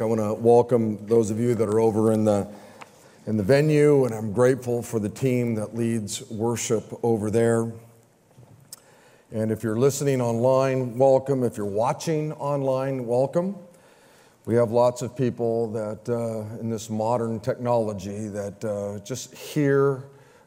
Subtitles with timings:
[0.00, 2.48] I want to welcome those of you that are over in the
[3.28, 7.70] in the venue, and I'm grateful for the team that leads worship over there.
[9.30, 11.44] And if you're listening online, welcome.
[11.44, 13.54] If you're watching online, welcome.
[14.46, 20.02] We have lots of people that uh, in this modern technology that uh, just hear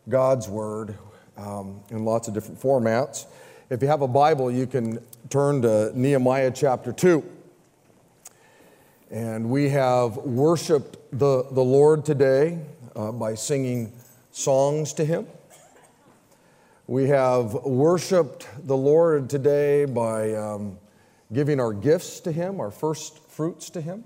[0.10, 0.94] God's word
[1.38, 3.28] um, in lots of different formats.
[3.70, 7.37] If you have a Bible, you can turn to Nehemiah chapter 2.
[9.10, 12.60] And we have worshiped the, the Lord today
[12.94, 13.94] uh, by singing
[14.32, 15.28] songs to Him.
[16.88, 20.78] We have worshiped the Lord today by um,
[21.32, 24.04] giving our gifts to Him, our first fruits to Him.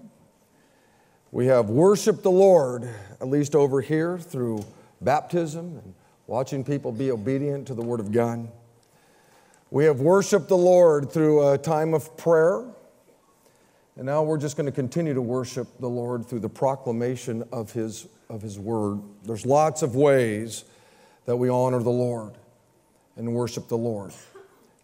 [1.31, 2.87] We have worshiped the Lord,
[3.19, 4.63] at least over here, through
[5.01, 5.95] baptism and
[6.27, 8.47] watching people be obedient to the Word of God.
[9.71, 12.65] We have worshiped the Lord through a time of prayer
[13.97, 17.71] and now we're just going to continue to worship the Lord through the proclamation of
[17.71, 19.01] His, of his Word.
[19.23, 20.63] There's lots of ways
[21.25, 22.33] that we honor the Lord
[23.17, 24.13] and worship the Lord.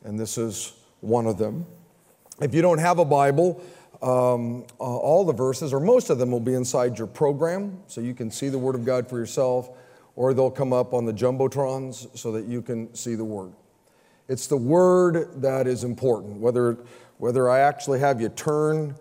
[0.04, 1.66] And this is one of them.
[2.42, 3.64] If you don't have a Bible,
[4.02, 8.02] um, uh, all the verses, or most of them, will be inside your program, so
[8.02, 9.70] you can see the Word of God for yourself,
[10.16, 13.54] or they'll come up on the Jumbotrons so that you can see the Word.
[14.28, 16.78] It's the Word that is important, whether
[17.18, 18.96] whether I actually have you turn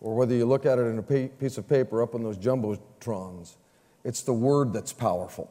[0.00, 3.56] or whether you look at it in a piece of paper up on those jumbotrons,
[4.04, 5.50] it's the word that's powerful.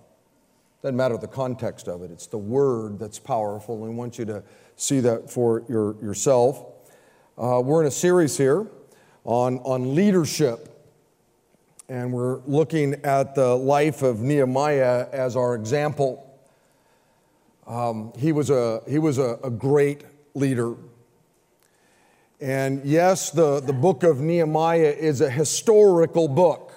[0.82, 3.76] Doesn't matter the context of it, it's the word that's powerful.
[3.76, 4.44] And we want you to
[4.76, 6.64] see that for your, yourself.
[7.38, 8.68] Uh, we're in a series here
[9.24, 10.74] on, on leadership,
[11.90, 16.24] and we're looking at the life of Nehemiah as our example.
[17.66, 20.06] Um, he was a, he was a, a great
[20.38, 20.76] leader.
[22.40, 26.72] And yes, the, the book of Nehemiah is a historical book.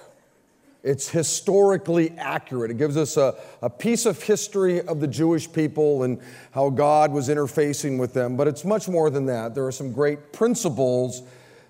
[0.83, 2.71] It's historically accurate.
[2.71, 6.19] It gives us a, a piece of history of the Jewish people and
[6.51, 8.35] how God was interfacing with them.
[8.35, 9.53] But it's much more than that.
[9.53, 11.21] There are some great principles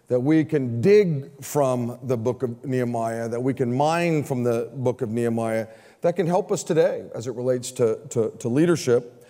[0.08, 4.70] that we can dig from the book of Nehemiah, that we can mine from the
[4.76, 5.68] book of Nehemiah,
[6.02, 9.21] that can help us today as it relates to, to, to leadership.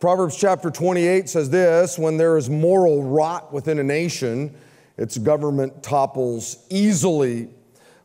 [0.00, 4.54] Proverbs chapter 28 says this When there is moral rot within a nation,
[4.96, 7.48] its government topples easily,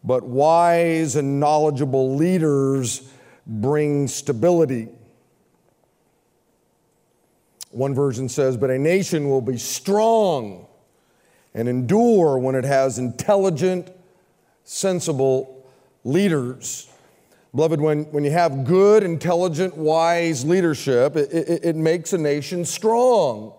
[0.03, 3.11] but wise and knowledgeable leaders
[3.45, 4.89] bring stability.
[7.71, 10.67] One version says, But a nation will be strong
[11.53, 13.91] and endure when it has intelligent,
[14.63, 15.65] sensible
[16.03, 16.88] leaders.
[17.55, 22.63] Beloved, when, when you have good, intelligent, wise leadership, it, it, it, makes a nation
[22.63, 23.53] strong.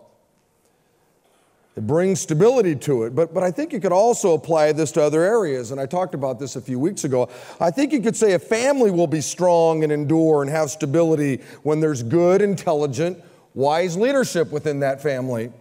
[1.76, 3.16] It brings stability to it.
[3.16, 5.72] But, but I think you could also apply this to other areas.
[5.72, 7.28] And I talked about this a few weeks ago.
[7.58, 11.40] I think you could say a family will be strong and endure and have stability
[11.64, 13.18] when there's good, intelligent,
[13.54, 15.52] wise leadership within that family.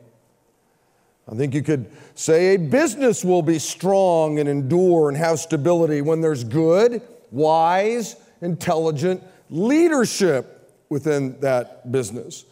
[1.28, 6.02] I think you could say a business will be strong and endure and have stability
[6.02, 7.02] when there's good,
[7.32, 12.46] wise, intelligent leadership within that business.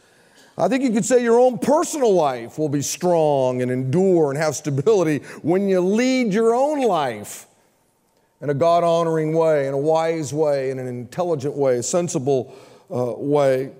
[0.58, 4.40] I think you could say your own personal life will be strong and endure and
[4.40, 7.46] have stability when you lead your own life
[8.42, 12.56] in a God honoring way, in a wise way, in an intelligent way, a sensible
[12.92, 13.72] uh, way.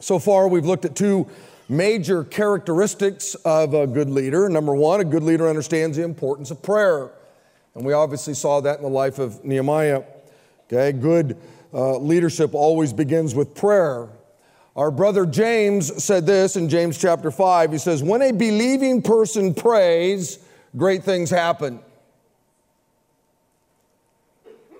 [0.00, 1.28] So far, we've looked at two
[1.68, 4.48] major characteristics of a good leader.
[4.48, 7.10] Number one, a good leader understands the importance of prayer.
[7.76, 10.02] And we obviously saw that in the life of Nehemiah.
[10.64, 11.36] Okay, good
[11.74, 14.08] uh, leadership always begins with prayer.
[14.74, 17.72] Our brother James said this in James chapter 5.
[17.72, 20.38] He says, When a believing person prays,
[20.74, 21.80] great things happen.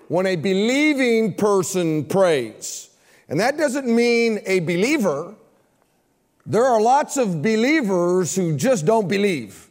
[0.07, 2.89] When a believing person prays,
[3.29, 5.35] and that doesn't mean a believer.
[6.47, 9.66] There are lots of believers who just don't believe.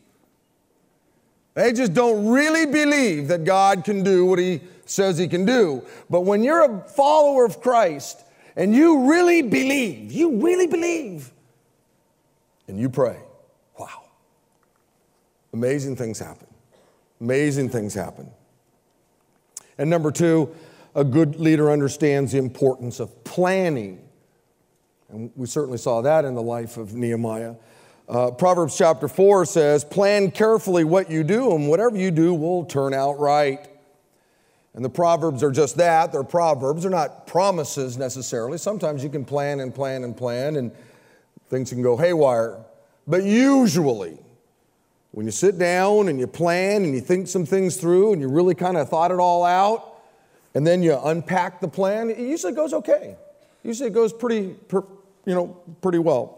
[1.57, 5.83] They just don't really believe that God can do what He says He can do.
[6.11, 8.23] But when you're a follower of Christ
[8.57, 11.33] and you really believe, you really believe,
[12.69, 13.17] and you pray,
[13.79, 14.05] wow,
[15.55, 16.47] amazing things happen.
[17.23, 18.31] Amazing things happen.
[19.79, 20.55] And number two,
[20.95, 24.07] a good leader understands the importance of planning.
[25.09, 27.55] And we certainly saw that in the life of Nehemiah.
[28.09, 32.65] Uh, Proverbs chapter 4 says, Plan carefully what you do, and whatever you do will
[32.65, 33.69] turn out right.
[34.75, 36.13] And the Proverbs are just that.
[36.13, 36.83] They're Proverbs.
[36.83, 38.59] They're not promises necessarily.
[38.59, 40.71] Sometimes you can plan and plan and plan, and
[41.49, 42.59] things can go haywire.
[43.09, 44.19] But usually,
[45.13, 48.29] when you sit down and you plan and you think some things through and you
[48.29, 49.95] really kind of thought it all out,
[50.55, 53.17] and then you unpack the plan, it usually goes okay.
[53.65, 56.36] Usually it goes pretty, you know, pretty well.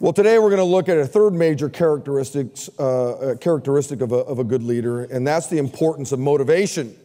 [0.00, 4.18] Well, today we're going to look at a third major characteristics, uh, characteristic of a,
[4.18, 6.96] of a good leader, and that's the importance of motivation.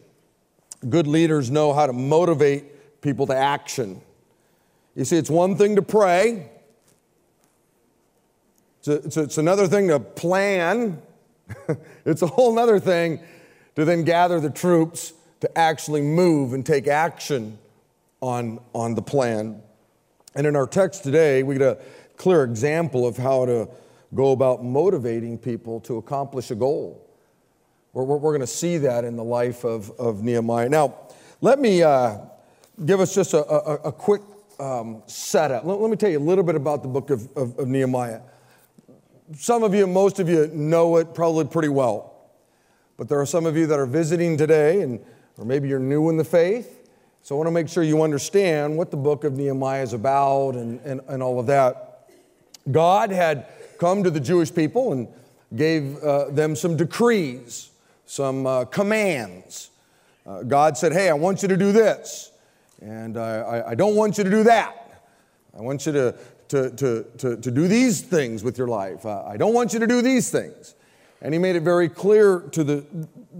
[0.88, 4.00] Good leaders know how to motivate people to action.
[4.94, 6.48] You see, it's one thing to pray,
[8.78, 11.02] it's, a, it's, a, it's another thing to plan,
[12.04, 13.18] it's a whole other thing
[13.74, 17.58] to then gather the troops to actually move and take action
[18.20, 19.60] on, on the plan.
[20.36, 21.78] And in our text today, we get a
[22.16, 23.68] clear example of how to
[24.14, 27.00] go about motivating people to accomplish a goal.
[27.92, 30.68] We're, we're, going to see that in the life of, of Nehemiah.
[30.68, 30.94] Now,
[31.40, 32.18] let me uh,
[32.84, 34.22] give us just a, a, a quick
[34.58, 35.64] um, setup.
[35.64, 38.20] Let, let, me tell you a little bit about the book of, of, of Nehemiah.
[39.36, 42.14] Some of you, most of you know it probably pretty well.
[42.96, 45.04] But there are some of you that are visiting today, and,
[45.38, 46.88] or maybe you're new in the faith.
[47.22, 50.56] So I want to make sure you understand what the book of Nehemiah is about
[50.56, 51.93] and, and, and all of that.
[52.70, 53.46] God had
[53.78, 55.08] come to the Jewish people and
[55.54, 57.70] gave uh, them some decrees,
[58.06, 59.70] some uh, commands.
[60.26, 62.32] Uh, God said, Hey, I want you to do this,
[62.80, 65.02] and I, I, don't want you to do that.
[65.56, 66.14] I want you to,
[66.48, 69.04] to, to, to, to do these things with your life.
[69.06, 70.74] I don't want you to do these things.
[71.20, 72.84] And He made it very clear to the,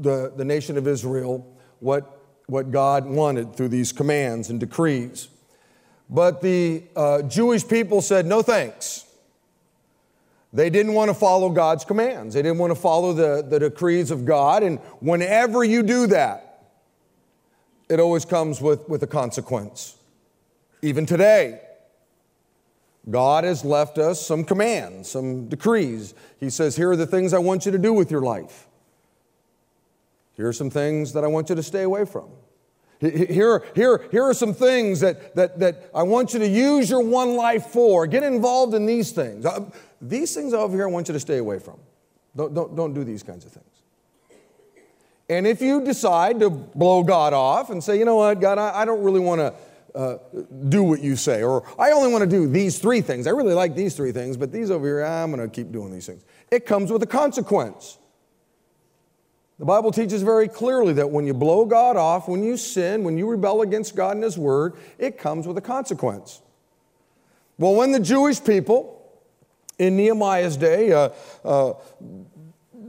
[0.00, 1.46] the, the nation of Israel
[1.80, 5.28] what, what God wanted through these commands and decrees.
[6.10, 9.03] But the uh, Jewish people said, No thanks.
[10.54, 12.34] They didn't want to follow God's commands.
[12.34, 14.62] They didn't want to follow the, the decrees of God.
[14.62, 16.70] And whenever you do that,
[17.88, 19.96] it always comes with, with a consequence.
[20.80, 21.60] Even today,
[23.10, 26.14] God has left us some commands, some decrees.
[26.38, 28.68] He says, Here are the things I want you to do with your life.
[30.36, 32.28] Here are some things that I want you to stay away from.
[33.00, 37.00] Here, here, here are some things that, that, that I want you to use your
[37.00, 38.06] one life for.
[38.06, 39.44] Get involved in these things.
[39.44, 39.70] Uh,
[40.00, 41.78] these things over here I want you to stay away from.
[42.36, 43.66] Don't, don't, don't do these kinds of things.
[45.28, 48.80] And if you decide to blow God off and say, you know what, God, I,
[48.80, 49.54] I don't really want to
[49.98, 50.18] uh,
[50.68, 53.26] do what you say, or I only want to do these three things.
[53.26, 55.92] I really like these three things, but these over here, I'm going to keep doing
[55.92, 56.24] these things.
[56.50, 57.98] It comes with a consequence.
[59.58, 63.16] The Bible teaches very clearly that when you blow God off, when you sin, when
[63.16, 66.42] you rebel against God and His Word, it comes with a consequence.
[67.56, 69.00] Well, when the Jewish people
[69.78, 71.10] in Nehemiah's day uh,
[71.44, 71.74] uh,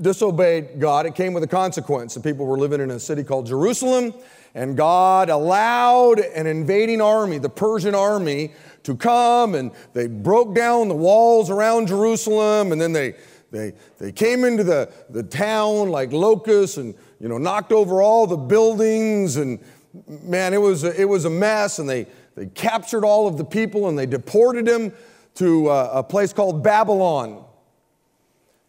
[0.01, 2.15] disobeyed God, it came with a consequence.
[2.15, 4.15] The people were living in a city called Jerusalem,
[4.55, 8.53] and God allowed an invading army, the Persian army,
[8.83, 13.15] to come, and they broke down the walls around Jerusalem, and then they
[13.55, 18.27] they, they came into the, the town like locusts and you know knocked over all
[18.27, 19.59] the buildings and
[20.07, 22.05] man it was a, it was a mess and they,
[22.35, 24.91] they captured all of the people and they deported them
[25.35, 27.43] to a, a place called Babylon.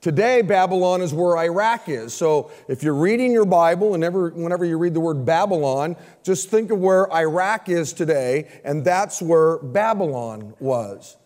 [0.00, 2.14] Today, Babylon is where Iraq is.
[2.14, 6.48] So if you're reading your Bible, and ever, whenever you read the word Babylon, just
[6.48, 11.16] think of where Iraq is today, and that's where Babylon was.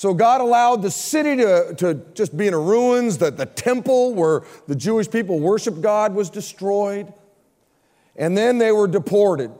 [0.00, 4.44] So God allowed the city to, to just be in ruins, that the temple where
[4.66, 7.12] the Jewish people worshiped God was destroyed.
[8.16, 9.50] And then they were deported.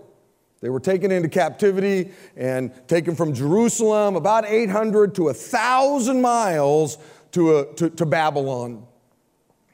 [0.62, 6.96] They were taken into captivity and taken from Jerusalem about 800 to 1,000 miles
[7.32, 8.86] to, a, to, to, Babylon.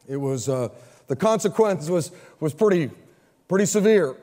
[0.08, 0.70] It was, uh,
[1.06, 2.90] the consequence was, was pretty,
[3.46, 4.16] pretty severe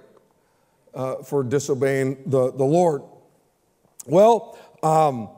[0.93, 3.01] uh, for disobeying the, the Lord.
[4.05, 5.29] Well, um,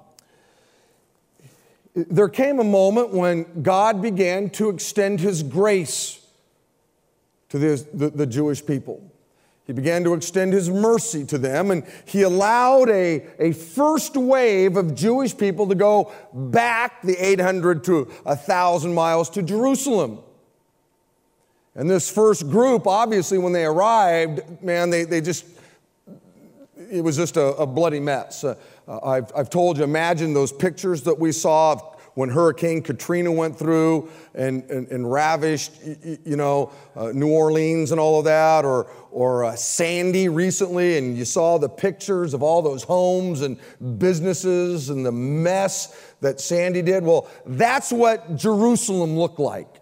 [1.95, 6.19] there came a moment when God began to extend his grace
[7.49, 9.01] to the, the, the Jewish people.
[9.65, 14.77] He began to extend his mercy to them, and he allowed a, a first wave
[14.77, 20.19] of Jewish people to go back the 800 to 1,000 miles to Jerusalem.
[21.73, 25.45] And this first group, obviously, when they arrived, man, they, they just,
[26.77, 28.43] it was just a, a bloody mess.
[28.43, 28.55] Uh,
[28.87, 33.59] I've, I've told you, imagine those pictures that we saw of when Hurricane Katrina went
[33.59, 35.73] through and, and, and ravished,
[36.23, 41.17] you know, uh, New Orleans and all of that, or, or uh, Sandy recently, and
[41.17, 43.59] you saw the pictures of all those homes and
[43.99, 47.03] businesses and the mess that Sandy did.
[47.03, 49.81] Well, that's what Jerusalem looked like.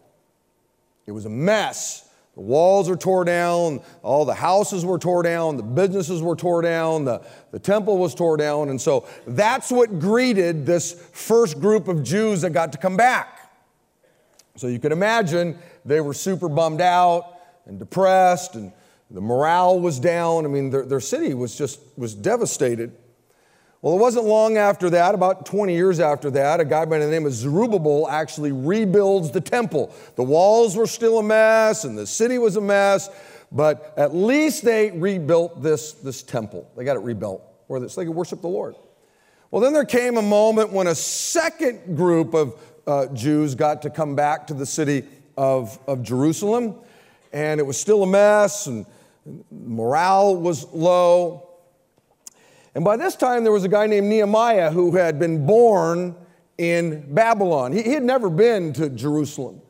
[1.05, 2.02] It was a mess.
[2.35, 6.63] The walls are tore down, all the houses were tore down, the businesses were tore
[6.63, 7.21] down, the,
[7.51, 8.69] the temple was tore down.
[8.69, 13.51] And so that's what greeted this first group of Jews that got to come back.
[14.55, 18.71] So you can imagine they were super bummed out and depressed, and
[19.11, 20.45] the morale was down.
[20.45, 22.95] I mean, their, their city was just was devastated.
[23.83, 27.07] Well, it wasn't long after that, about 20 years after that, a guy by the
[27.07, 29.93] name of Zerubbabel actually rebuilds the temple.
[30.15, 33.09] The walls were still a mess and the city was a mess,
[33.51, 36.71] but at least they rebuilt this, this temple.
[36.77, 38.75] They got it rebuilt where they could worship the Lord.
[39.51, 43.89] Well, then there came a moment when a second group of uh, Jews got to
[43.89, 45.03] come back to the city
[45.35, 46.75] of, of Jerusalem,
[47.33, 48.85] and it was still a mess, and
[49.51, 51.49] morale was low.
[52.75, 56.15] And by this time, there was a guy named Nehemiah who had been born
[56.57, 57.71] in Babylon.
[57.71, 59.61] He, he had never been to Jerusalem.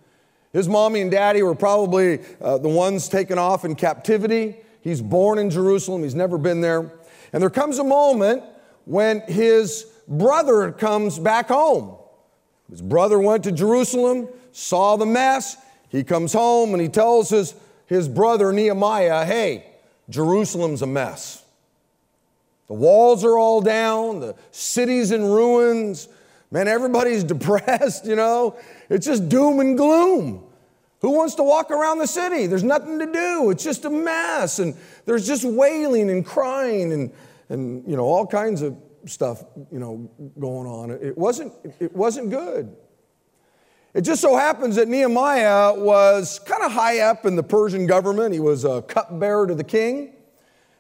[0.54, 4.58] His mommy and daddy were probably uh, the ones taken off in captivity.
[4.82, 6.92] He's born in Jerusalem, he's never been there.
[7.32, 8.44] And there comes a moment
[8.86, 11.98] when his brother comes back home.
[12.70, 15.58] His brother went to Jerusalem, saw the mess.
[15.90, 17.56] He comes home and he tells his,
[17.88, 19.66] his brother Nehemiah, hey,
[20.10, 21.43] Jerusalem's a mess.
[22.74, 26.08] The walls are all down, the city's in ruins.
[26.50, 28.58] Man, everybody's depressed, you know?
[28.90, 30.44] It's just doom and gloom.
[31.02, 32.48] Who wants to walk around the city?
[32.48, 33.52] There's nothing to do.
[33.52, 34.58] It's just a mess.
[34.58, 34.76] And
[35.06, 37.12] there's just wailing and crying and,
[37.48, 38.76] and you know, all kinds of
[39.06, 40.90] stuff, you know, going on.
[40.90, 42.76] It wasn't, it wasn't good.
[43.94, 48.34] It just so happens that Nehemiah was kind of high up in the Persian government.
[48.34, 50.16] He was a cupbearer to the king.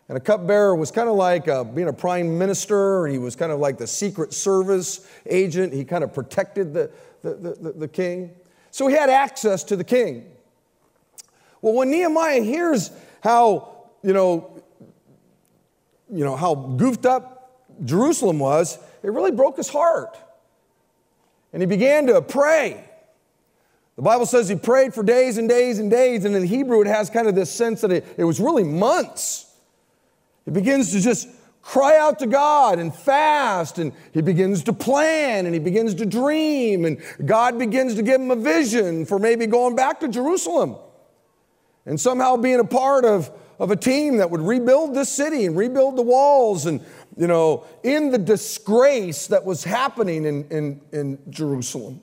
[0.10, 3.07] And a cupbearer was kind of like uh, being a prime minister.
[3.07, 5.74] He was kind of like the secret service agent.
[5.74, 6.91] He kind of protected the,
[7.22, 8.31] the, the, the king.
[8.72, 10.25] So he had access to the king.
[11.62, 12.91] Well, when Nehemiah hears
[13.24, 14.62] how, you know,
[16.12, 20.17] you know, how goofed up Jerusalem was, it really broke his heart.
[21.53, 22.83] And he began to pray.
[23.95, 26.88] The Bible says he prayed for days and days and days, and in Hebrew it
[26.88, 29.52] has kind of this sense that it, it was really months.
[30.45, 31.27] He begins to just
[31.62, 36.05] cry out to God and fast, and he begins to plan and he begins to
[36.05, 40.75] dream, and God begins to give him a vision for maybe going back to Jerusalem
[41.85, 45.57] and somehow being a part of, of a team that would rebuild this city and
[45.57, 46.81] rebuild the walls and,
[47.17, 52.01] you know, in the disgrace that was happening in, in, in Jerusalem.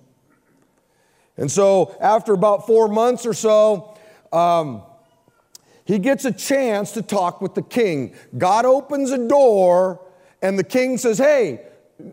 [1.37, 3.97] And so, after about four months or so,
[4.33, 4.83] um,
[5.91, 8.15] he gets a chance to talk with the king.
[8.39, 10.01] God opens a door,
[10.41, 11.63] and the king says, Hey,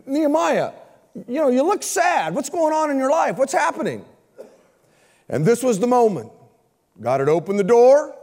[0.04, 0.72] Nehemiah,
[1.14, 2.34] you know, you look sad.
[2.34, 3.36] What's going on in your life?
[3.36, 4.04] What's happening?
[5.28, 6.32] And this was the moment.
[7.00, 8.16] God had opened the door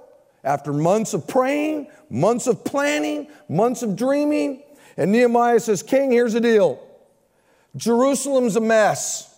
[0.43, 4.61] after months of praying, months of planning, months of dreaming.
[4.97, 6.85] And Nehemiah says, King, here's the deal
[7.77, 9.33] Jerusalem's a mess.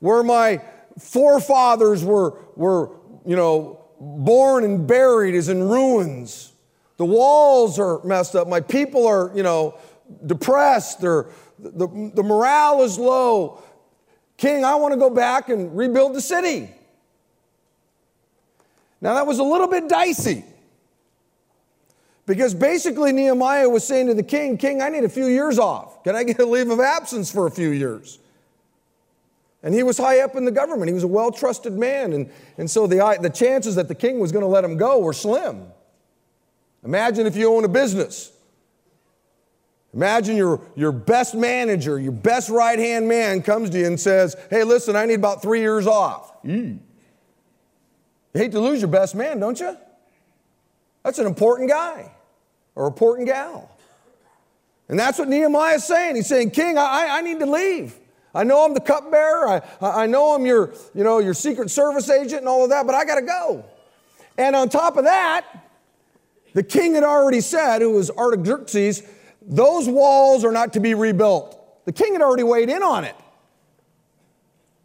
[0.00, 0.60] Where my
[0.98, 2.90] forefathers were, were
[3.24, 6.52] you know, born and buried is in ruins.
[6.96, 8.48] The walls are messed up.
[8.48, 9.78] My people are, you know,
[10.26, 11.00] depressed.
[11.00, 11.26] They're,
[11.58, 13.62] the, the morale is low.
[14.36, 16.70] King, I want to go back and rebuild the city.
[19.00, 20.44] Now, that was a little bit dicey
[22.26, 26.02] because basically Nehemiah was saying to the king, King, I need a few years off.
[26.04, 28.18] Can I get a leave of absence for a few years?
[29.64, 30.90] And he was high up in the government.
[30.90, 32.12] He was a well trusted man.
[32.12, 34.98] And, and so the, the chances that the king was going to let him go
[34.98, 35.66] were slim.
[36.84, 38.30] Imagine if you own a business.
[39.94, 44.36] Imagine your, your best manager, your best right hand man comes to you and says,
[44.50, 46.42] Hey, listen, I need about three years off.
[46.42, 46.78] Mm.
[48.34, 49.78] You hate to lose your best man, don't you?
[51.04, 52.12] That's an important guy
[52.74, 53.70] or important gal.
[54.88, 56.16] And that's what Nehemiah is saying.
[56.16, 57.98] He's saying, King, I, I need to leave.
[58.34, 59.48] I know I'm the cupbearer.
[59.48, 62.86] I, I know I'm your, you know, your secret service agent and all of that,
[62.86, 63.64] but I got to go.
[64.36, 65.46] And on top of that,
[66.52, 69.02] the king had already said, who was Artaxerxes,
[69.40, 71.84] those walls are not to be rebuilt.
[71.84, 73.14] The king had already weighed in on it.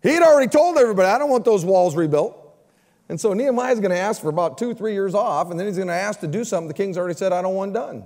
[0.04, 2.36] He had already told everybody, I don't want those walls rebuilt.
[3.10, 5.66] And so Nehemiah is going to ask for about two, three years off, and then
[5.66, 8.04] he's going to ask to do something the king's already said, I don't want done.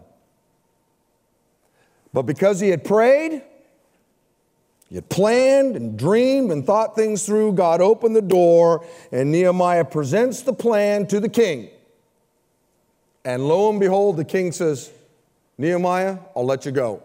[2.14, 3.44] But because he had prayed,
[4.98, 7.54] had planned and dreamed and thought things through.
[7.54, 11.70] God opened the door, and Nehemiah presents the plan to the king.
[13.26, 14.92] And lo and behold, the king says,
[15.58, 17.02] Nehemiah, I'll let you go.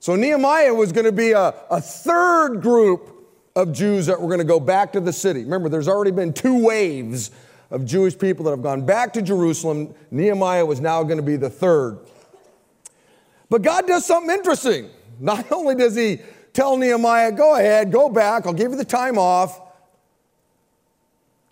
[0.00, 3.14] So Nehemiah was going to be a, a third group
[3.56, 5.42] of Jews that were going to go back to the city.
[5.44, 7.30] Remember, there's already been two waves
[7.70, 9.94] of Jewish people that have gone back to Jerusalem.
[10.10, 11.98] Nehemiah was now going to be the third.
[13.50, 14.90] But God does something interesting.
[15.18, 16.20] Not only does he
[16.52, 19.60] tell Nehemiah, go ahead, go back, I'll give you the time off.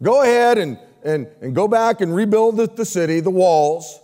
[0.03, 4.01] Go ahead and, and, and go back and rebuild the, the city, the walls.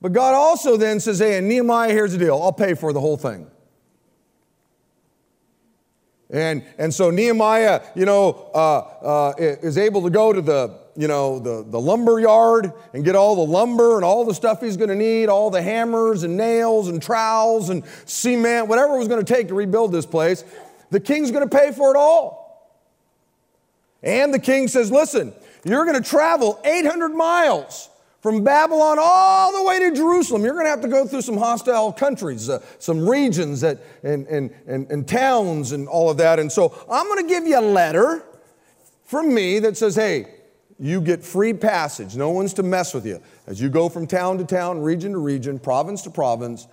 [0.00, 3.00] But God also then says, hey, and Nehemiah, here's the deal I'll pay for the
[3.00, 3.48] whole thing.
[6.30, 11.06] And, and so Nehemiah, you know, uh, uh, is able to go to the, you
[11.06, 14.76] know, the, the lumber yard and get all the lumber and all the stuff he's
[14.76, 19.06] going to need, all the hammers and nails and trowels and cement, whatever it was
[19.06, 20.42] going to take to rebuild this place.
[20.90, 22.74] The king's going to pay for it all.
[24.02, 25.32] And the king says, listen,
[25.64, 27.90] you're going to travel 800 miles
[28.20, 31.36] from Babylon all the way to Jerusalem, you're going to have to go through some
[31.36, 36.40] hostile countries, uh, some regions that, and, and, and, and towns and all of that.
[36.40, 38.24] And so I'm going to give you a letter
[39.04, 40.37] from me that says, hey,
[40.78, 42.16] you get free passage.
[42.16, 43.20] No one's to mess with you.
[43.46, 46.66] As you go from town to town, region to region, province to province,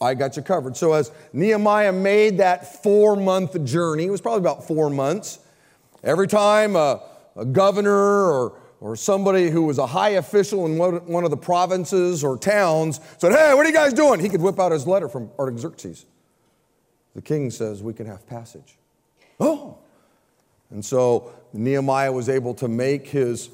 [0.00, 0.76] I got you covered.
[0.76, 5.38] So as Nehemiah made that four month journey, it was probably about four months,
[6.02, 7.02] every time a,
[7.36, 12.24] a governor or or somebody who was a high official in one of the provinces
[12.24, 14.18] or towns said, Hey, what are you guys doing?
[14.18, 16.04] He could whip out his letter from Artaxerxes.
[17.14, 18.76] The king says, We can have passage.
[19.38, 19.78] Oh.
[20.70, 23.50] And so Nehemiah was able to make his,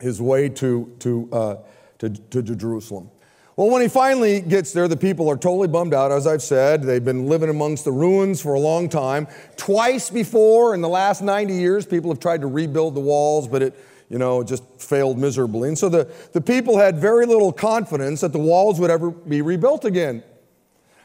[0.00, 1.56] his way to, to, uh,
[1.98, 3.10] to, to Jerusalem.
[3.56, 6.82] Well, when he finally gets there, the people are totally bummed out, as I've said.
[6.82, 9.28] They've been living amongst the ruins for a long time.
[9.56, 13.62] Twice before, in the last 90 years, people have tried to rebuild the walls, but
[13.62, 13.78] it,
[14.08, 15.68] you know, just failed miserably.
[15.68, 19.40] And so the, the people had very little confidence that the walls would ever be
[19.40, 20.24] rebuilt again.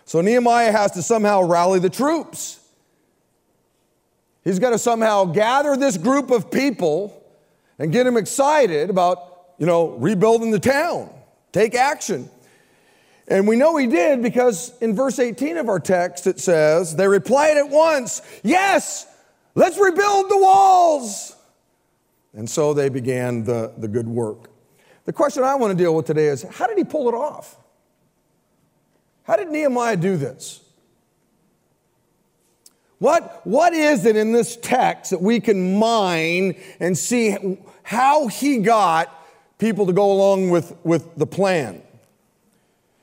[0.06, 2.60] So Nehemiah has to somehow rally the troops.
[4.44, 7.16] He's got to somehow gather this group of people
[7.78, 11.10] and get them excited about, you know, rebuilding the town,
[11.52, 12.30] take action.
[13.28, 17.08] And we know he did because in verse 18 of our text it says, They
[17.08, 19.06] replied at once, Yes,
[19.56, 21.36] let's rebuild the walls.
[22.34, 24.50] And so they began the, the good work.
[25.06, 27.58] The question I want to deal with today is how did he pull it off?
[29.24, 30.62] How did Nehemiah do this?
[33.00, 38.58] What, what is it in this text that we can mine and see how he
[38.58, 39.16] got
[39.58, 41.82] people to go along with, with the plan?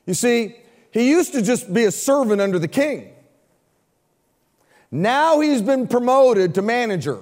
[0.05, 0.57] You see,
[0.91, 3.13] he used to just be a servant under the king.
[4.91, 7.21] Now he's been promoted to manager.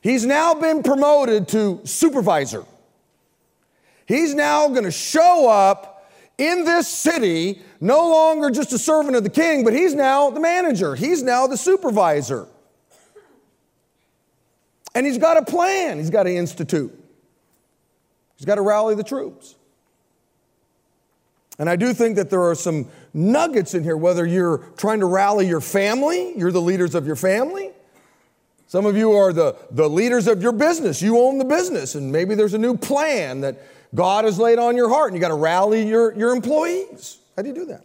[0.00, 2.64] He's now been promoted to supervisor.
[4.06, 9.24] He's now going to show up in this city, no longer just a servant of
[9.24, 10.94] the king, but he's now the manager.
[10.94, 12.48] He's now the supervisor.
[14.94, 16.92] And he's got a plan, he's got to institute,
[18.36, 19.54] he's got to rally the troops.
[21.58, 25.06] And I do think that there are some nuggets in here, whether you're trying to
[25.06, 27.72] rally your family, you're the leaders of your family,
[28.68, 31.00] some of you are the, the leaders of your business.
[31.00, 33.62] You own the business, and maybe there's a new plan that
[33.94, 37.18] God has laid on your heart, and you got to rally your, your employees.
[37.36, 37.84] How do you do that?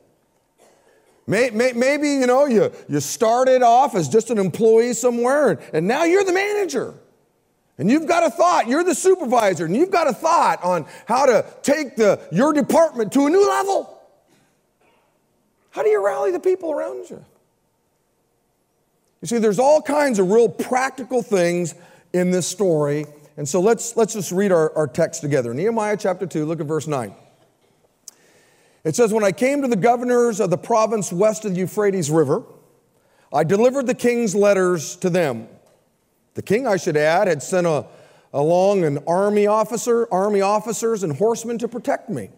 [1.28, 6.04] Maybe, you know, you, you started off as just an employee somewhere, and, and now
[6.04, 6.96] you're the manager.
[7.78, 11.26] And you've got a thought, you're the supervisor, and you've got a thought on how
[11.26, 14.02] to take the, your department to a new level.
[15.72, 17.24] How do you rally the people around you?
[19.22, 21.76] You see, there's all kinds of real practical things
[22.12, 23.06] in this story.
[23.38, 25.54] And so let's, let's just read our, our text together.
[25.54, 27.16] Nehemiah chapter 2, look at verse 9.
[28.84, 32.10] It says, When I came to the governors of the province west of the Euphrates
[32.10, 32.44] River,
[33.34, 35.48] I delivered the king's letters to them.
[36.34, 37.86] The king, I should add, had sent a,
[38.34, 42.30] along an army officer, army officers, and horsemen to protect me.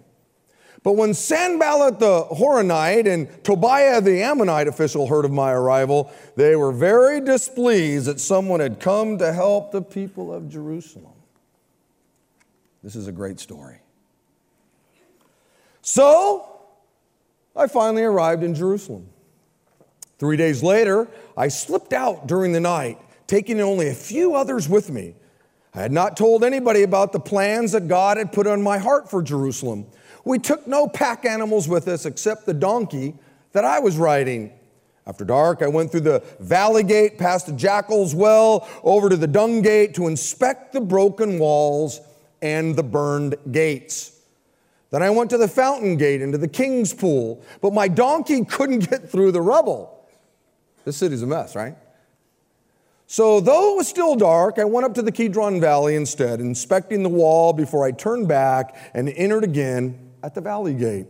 [0.83, 6.57] But when Sanballat the Horonite and Tobiah the Ammonite official heard of my arrival, they
[6.57, 11.13] were very displeased that someone had come to help the people of Jerusalem.
[12.83, 13.79] This is a great story.
[15.93, 16.49] So,
[17.55, 19.09] I finally arrived in Jerusalem.
[20.17, 24.89] Three days later, I slipped out during the night, taking only a few others with
[24.89, 25.13] me.
[25.75, 29.09] I had not told anybody about the plans that God had put on my heart
[29.09, 29.85] for Jerusalem
[30.25, 33.15] we took no pack animals with us except the donkey
[33.51, 34.51] that I was riding.
[35.05, 39.27] After dark, I went through the valley gate, past the jackal's well, over to the
[39.27, 41.99] dung gate to inspect the broken walls
[42.41, 44.12] and the burned gates.
[44.93, 48.87] Then I went to the fountain gate into the king's pool, but my donkey couldn't
[48.91, 50.07] get through the rubble.
[50.85, 51.75] This city's a mess, right?
[53.07, 57.01] So, though it was still dark, I went up to the Kidron Valley instead, inspecting
[57.01, 61.07] the wall before I turned back and entered again at the valley gate.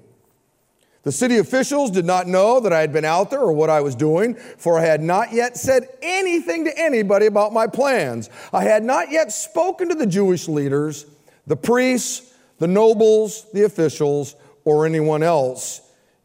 [1.01, 3.81] The city officials did not know that I had been out there or what I
[3.81, 8.29] was doing, for I had not yet said anything to anybody about my plans.
[8.53, 11.05] I had not yet spoken to the Jewish leaders,
[11.45, 12.32] the priests,
[12.63, 15.81] the nobles, the officials, or anyone else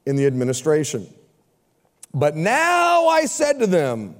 [0.07, 1.13] in the administration.
[2.15, 4.15] But now I said to them,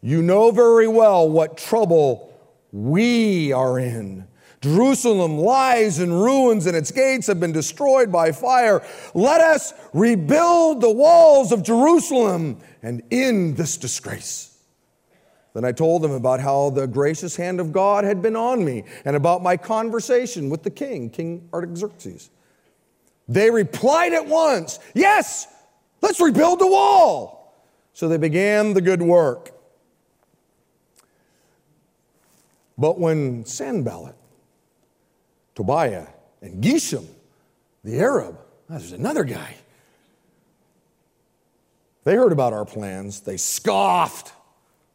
[0.00, 2.36] You know very well what trouble
[2.72, 4.26] we are in.
[4.62, 8.84] Jerusalem lies in ruins and its gates have been destroyed by fire.
[9.14, 14.51] Let us rebuild the walls of Jerusalem and end this disgrace.
[15.54, 18.84] Then I told them about how the gracious hand of God had been on me
[19.04, 22.30] and about my conversation with the king, King Artaxerxes.
[23.28, 25.46] They replied at once, Yes,
[26.00, 27.54] let's rebuild the wall.
[27.92, 29.50] So they began the good work.
[32.78, 34.16] But when Sanballat
[35.54, 36.06] Tobiah
[36.40, 37.06] and Geshem,
[37.84, 38.38] the Arab.
[38.70, 39.56] Ah, there's another guy.
[42.04, 43.20] They heard about our plans.
[43.20, 44.32] They scoffed.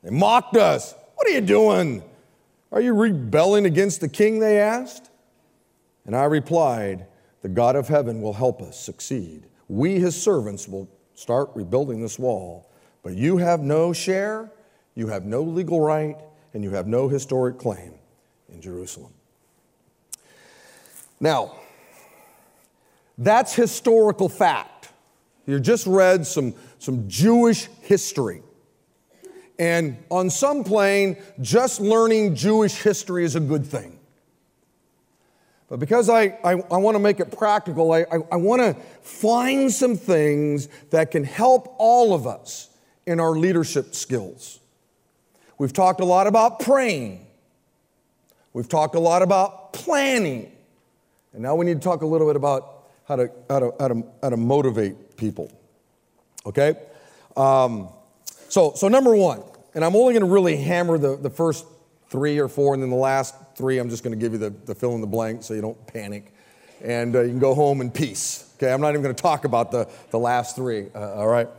[0.04, 0.94] They mocked us.
[1.16, 2.04] What are you doing?
[2.72, 4.40] Are you rebelling against the king?
[4.40, 5.10] They asked.
[6.06, 7.08] And I replied,
[7.42, 9.48] The God of heaven will help us succeed.
[9.68, 12.70] We, his servants, will start rebuilding this wall.
[13.04, 14.52] But you have no share,
[14.96, 16.18] you have no legal right,
[16.54, 17.94] and you have no historic claim
[18.50, 19.14] in Jerusalem.
[21.20, 21.56] Now,
[23.18, 24.90] that's historical fact.
[25.46, 28.44] You just read some, some Jewish history.
[29.60, 33.98] And on some plane, just learning Jewish history is a good thing.
[35.70, 38.74] But because I, I, I want to make it practical, I, I, I want to
[39.02, 42.70] find some things that can help all of us
[43.06, 44.60] in our leadership skills.
[45.58, 47.26] We've talked a lot about praying,
[48.54, 50.52] we've talked a lot about planning.
[51.34, 53.88] And now we need to talk a little bit about how to, how to, how
[53.90, 55.52] to, how to motivate people.
[56.46, 56.76] Okay?
[57.36, 57.90] Um,
[58.50, 61.66] so, so, number one, and I'm only going to really hammer the, the first
[62.10, 64.50] three or four, and then the last three, I'm just going to give you the,
[64.50, 66.34] the fill in the blank so you don't panic.
[66.82, 68.54] And uh, you can go home in peace.
[68.58, 68.72] Okay?
[68.72, 70.88] I'm not even going to talk about the, the last three.
[70.94, 71.50] Uh, all right?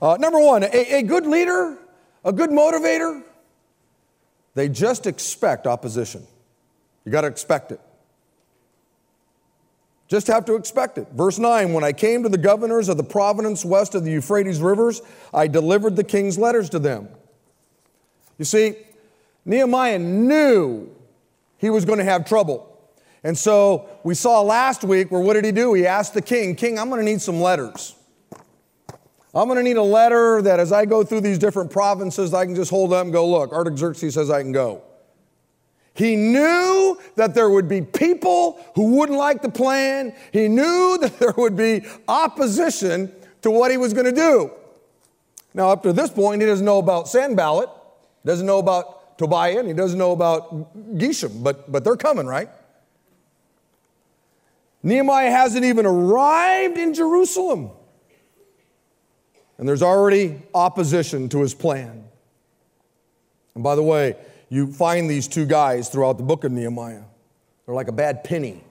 [0.00, 1.78] Uh, number one, a, a good leader,
[2.24, 3.22] a good motivator,
[4.54, 6.26] they just expect opposition.
[7.04, 7.80] You got to expect it.
[10.14, 11.08] Just have to expect it.
[11.12, 14.60] Verse 9 When I came to the governors of the province west of the Euphrates
[14.60, 15.02] rivers,
[15.34, 17.08] I delivered the king's letters to them.
[18.38, 18.76] You see,
[19.44, 20.88] Nehemiah knew
[21.58, 22.78] he was going to have trouble.
[23.24, 25.74] And so we saw last week where what did he do?
[25.74, 27.96] He asked the king, King, I'm going to need some letters.
[29.34, 32.44] I'm going to need a letter that as I go through these different provinces, I
[32.44, 34.84] can just hold up and go, Look, Artaxerxes says I can go.
[35.94, 40.14] He knew that there would be people who wouldn't like the plan.
[40.32, 44.50] He knew that there would be opposition to what he was going to do.
[45.54, 47.70] Now, up to this point, he doesn't know about Sanballat,
[48.24, 52.48] doesn't know about Tobiah, and he doesn't know about Geshem, but, but they're coming, right?
[54.82, 57.70] Nehemiah hasn't even arrived in Jerusalem.
[59.56, 62.04] And there's already opposition to his plan.
[63.54, 64.16] And by the way,
[64.54, 67.02] you find these two guys throughout the book of Nehemiah.
[67.66, 68.62] They're like a bad penny,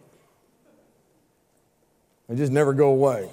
[2.30, 3.30] they just never go away.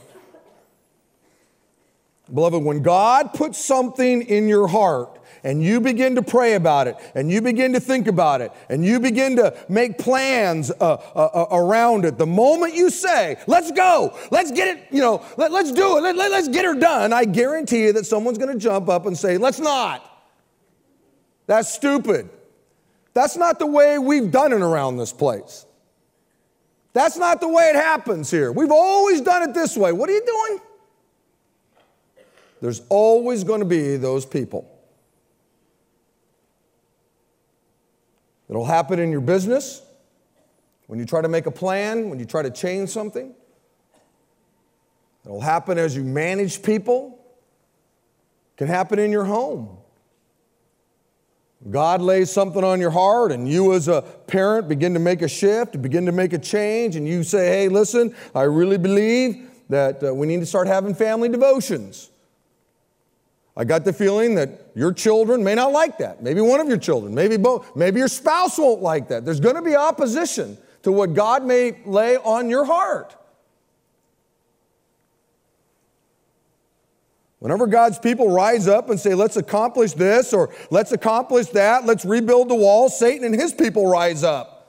[2.32, 6.96] Beloved, when God puts something in your heart, and you begin to pray about it,
[7.14, 11.18] and you begin to think about it, and you begin to make plans uh, uh,
[11.18, 15.52] uh, around it, the moment you say, let's go, let's get it, you know, let,
[15.52, 18.58] us do it, let, let, let's get her done, I guarantee you that someone's gonna
[18.58, 20.06] jump up and say, let's not.
[21.46, 22.28] That's stupid.
[23.12, 25.66] That's not the way we've done it around this place.
[26.92, 28.50] That's not the way it happens here.
[28.52, 29.92] We've always done it this way.
[29.92, 30.60] What are you doing?
[32.60, 34.68] There's always going to be those people.
[38.48, 39.80] It'll happen in your business,
[40.88, 43.32] when you try to make a plan, when you try to change something.
[45.24, 47.18] It'll happen as you manage people.
[48.54, 49.78] It can happen in your home.
[51.68, 55.28] God lays something on your heart, and you, as a parent, begin to make a
[55.28, 60.02] shift, begin to make a change, and you say, Hey, listen, I really believe that
[60.02, 62.10] uh, we need to start having family devotions.
[63.56, 66.22] I got the feeling that your children may not like that.
[66.22, 69.26] Maybe one of your children, maybe both, maybe your spouse won't like that.
[69.26, 73.14] There's going to be opposition to what God may lay on your heart.
[77.40, 82.04] Whenever God's people rise up and say, let's accomplish this or let's accomplish that, let's
[82.04, 84.60] rebuild the wall, Satan and his people rise up.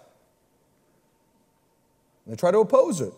[2.26, 3.14] They try to oppose it.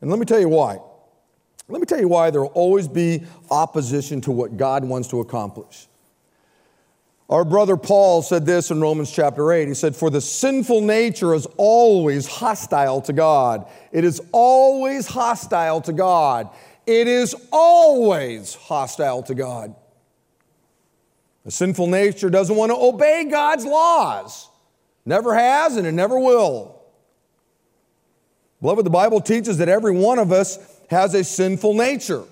[0.00, 0.78] And let me tell you why.
[1.68, 5.20] Let me tell you why there will always be opposition to what God wants to
[5.20, 5.88] accomplish.
[7.28, 9.68] Our brother Paul said this in Romans chapter 8.
[9.68, 13.68] He said, For the sinful nature is always hostile to God.
[13.92, 16.48] It is always hostile to God.
[16.88, 19.74] It is always hostile to God.
[21.44, 24.48] The sinful nature doesn't want to obey God's laws,
[25.04, 26.80] never has, and it never will.
[28.62, 32.24] Beloved, the Bible teaches that every one of us has a sinful nature.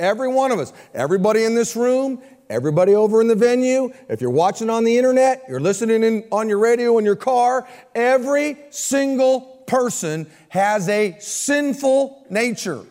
[0.00, 0.72] Every one of us.
[0.92, 5.44] Everybody in this room, everybody over in the venue, if you're watching on the internet,
[5.48, 12.26] you're listening in, on your radio in your car, every single person has a sinful
[12.28, 12.84] nature,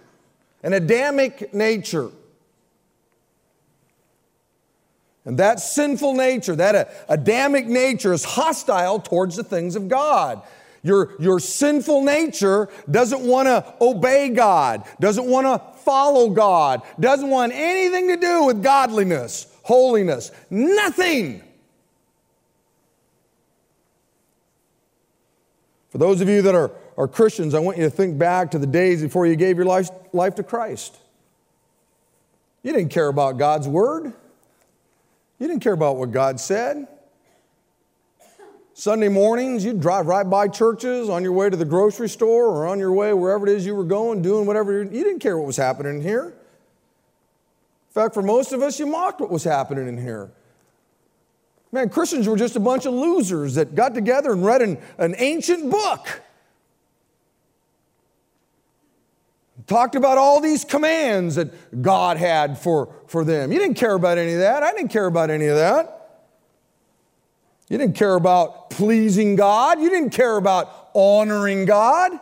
[0.63, 2.11] an Adamic nature.
[5.25, 10.41] And that sinful nature, that uh, Adamic nature, is hostile towards the things of God.
[10.81, 17.29] Your, your sinful nature doesn't want to obey God, doesn't want to follow God, doesn't
[17.29, 21.43] want anything to do with godliness, holiness, nothing.
[25.89, 28.59] For those of you that are, are Christians, I want you to think back to
[28.59, 30.97] the days before you gave your life, life to Christ.
[32.61, 34.11] You didn't care about God's word.
[35.39, 36.89] You didn't care about what God said.
[38.73, 42.67] Sunday mornings, you'd drive right by churches on your way to the grocery store or
[42.67, 44.83] on your way wherever it is you were going, doing whatever.
[44.83, 46.25] You didn't care what was happening here.
[46.25, 50.31] In fact, for most of us, you mocked what was happening in here.
[51.71, 55.15] Man, Christians were just a bunch of losers that got together and read an, an
[55.17, 56.23] ancient book.
[59.69, 63.51] Talked about all these commands that God had for, for them.
[63.51, 64.63] You didn't care about any of that.
[64.63, 66.23] I didn't care about any of that.
[67.69, 69.79] You didn't care about pleasing God.
[69.79, 72.13] You didn't care about honoring God.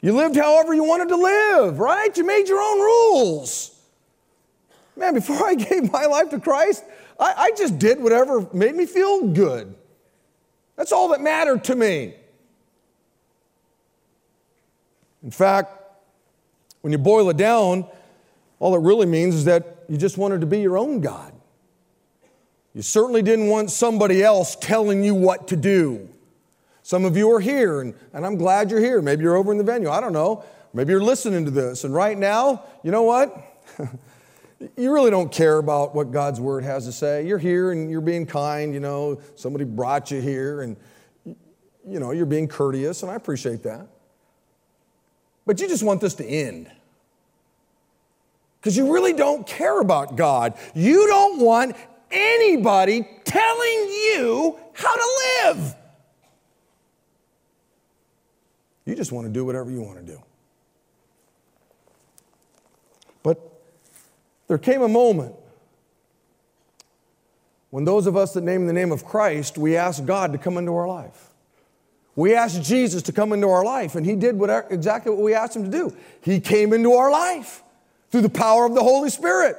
[0.00, 2.16] You lived however you wanted to live, right?
[2.16, 3.76] You made your own rules.
[4.94, 6.84] Man, before I gave my life to Christ,
[7.18, 9.74] I, I just did whatever made me feel good.
[10.76, 12.14] That's all that mattered to me.
[15.24, 15.81] In fact,
[16.82, 17.86] when you boil it down,
[18.58, 21.32] all it really means is that you just wanted to be your own God.
[22.74, 26.08] You certainly didn't want somebody else telling you what to do.
[26.82, 29.00] Some of you are here, and, and I'm glad you're here.
[29.02, 29.90] Maybe you're over in the venue.
[29.90, 30.44] I don't know.
[30.72, 31.84] Maybe you're listening to this.
[31.84, 33.36] And right now, you know what?
[34.76, 37.26] you really don't care about what God's word has to say.
[37.26, 39.20] You're here and you're being kind, you know.
[39.36, 40.76] Somebody brought you here, and,
[41.26, 43.86] you know, you're being courteous, and I appreciate that.
[45.44, 46.70] But you just want this to end
[48.60, 50.54] because you really don't care about God.
[50.74, 51.74] You don't want
[52.12, 55.08] anybody telling you how to
[55.44, 55.74] live.
[58.84, 60.22] You just want to do whatever you want to do.
[63.22, 63.40] But
[64.48, 65.34] there came a moment
[67.70, 70.58] when those of us that name the name of Christ, we asked God to come
[70.58, 71.31] into our life.
[72.14, 75.34] We asked Jesus to come into our life, and He did whatever, exactly what we
[75.34, 75.96] asked Him to do.
[76.20, 77.62] He came into our life
[78.10, 79.56] through the power of the Holy Spirit.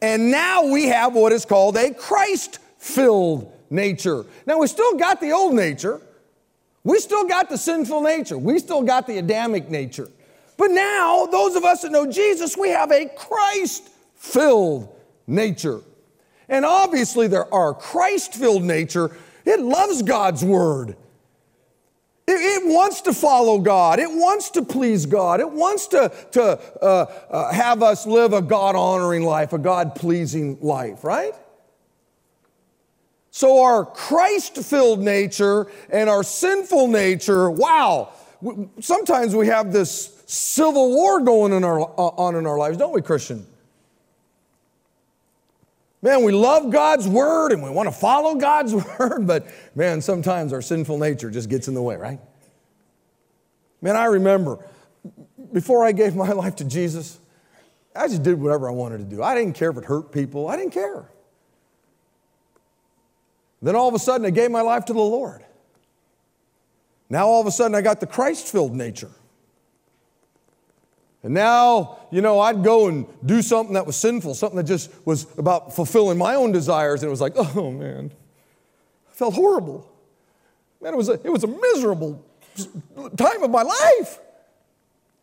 [0.00, 4.24] And now we have what is called a Christ filled nature.
[4.46, 6.00] Now we still got the old nature.
[6.84, 8.36] We still got the sinful nature.
[8.36, 10.08] We still got the Adamic nature.
[10.56, 14.94] But now, those of us that know Jesus, we have a Christ filled
[15.26, 15.80] nature.
[16.48, 20.96] And obviously, there are Christ filled nature, it loves God's word.
[22.32, 23.98] It, wants to follow God.
[23.98, 25.40] It wants to please God.
[25.40, 26.42] It wants to, to
[26.80, 26.84] uh,
[27.30, 31.34] uh, have us live a God honoring life, a God pleasing life, right?
[33.30, 38.12] So, our Christ filled nature and our sinful nature, wow,
[38.80, 41.84] sometimes we have this civil war going in our, uh,
[42.16, 43.46] on in our lives, don't we, Christian?
[46.02, 50.52] Man, we love God's word and we want to follow God's word, but man, sometimes
[50.52, 52.20] our sinful nature just gets in the way, right?
[53.80, 54.58] Man, I remember
[55.52, 57.18] before I gave my life to Jesus,
[57.94, 59.22] I just did whatever I wanted to do.
[59.22, 61.08] I didn't care if it hurt people, I didn't care.
[63.60, 65.44] Then all of a sudden, I gave my life to the Lord.
[67.08, 69.10] Now all of a sudden, I got the Christ filled nature.
[71.22, 74.90] And now, you know, I'd go and do something that was sinful, something that just
[75.06, 78.10] was about fulfilling my own desires, and it was like, oh man,
[79.10, 79.88] I felt horrible.
[80.80, 82.24] Man, it was a, it was a miserable
[83.16, 84.18] time of my life.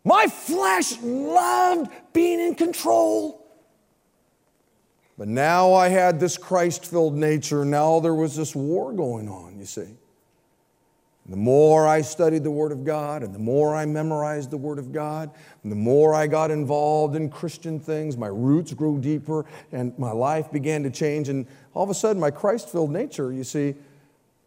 [0.05, 3.45] My flesh loved being in control.
[5.17, 7.65] But now I had this Christ filled nature.
[7.65, 9.98] Now there was this war going on, you see.
[11.29, 14.79] The more I studied the Word of God and the more I memorized the Word
[14.79, 15.29] of God,
[15.61, 20.11] and the more I got involved in Christian things, my roots grew deeper and my
[20.11, 21.29] life began to change.
[21.29, 23.75] And all of a sudden, my Christ filled nature, you see,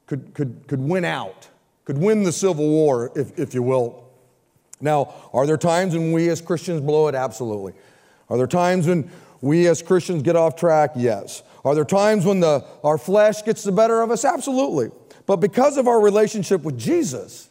[0.07, 1.49] could, could, could win out,
[1.85, 4.11] could win the Civil War, if, if you will.
[4.81, 7.15] Now, are there times when we as Christians blow it?
[7.15, 7.75] Absolutely.
[8.29, 9.09] Are there times when
[9.41, 10.91] we as Christians get off track?
[10.97, 11.45] Yes.
[11.65, 14.25] Are there times when the, our flesh gets the better of us?
[14.25, 14.91] Absolutely.
[15.27, 17.49] But because of our relationship with Jesus,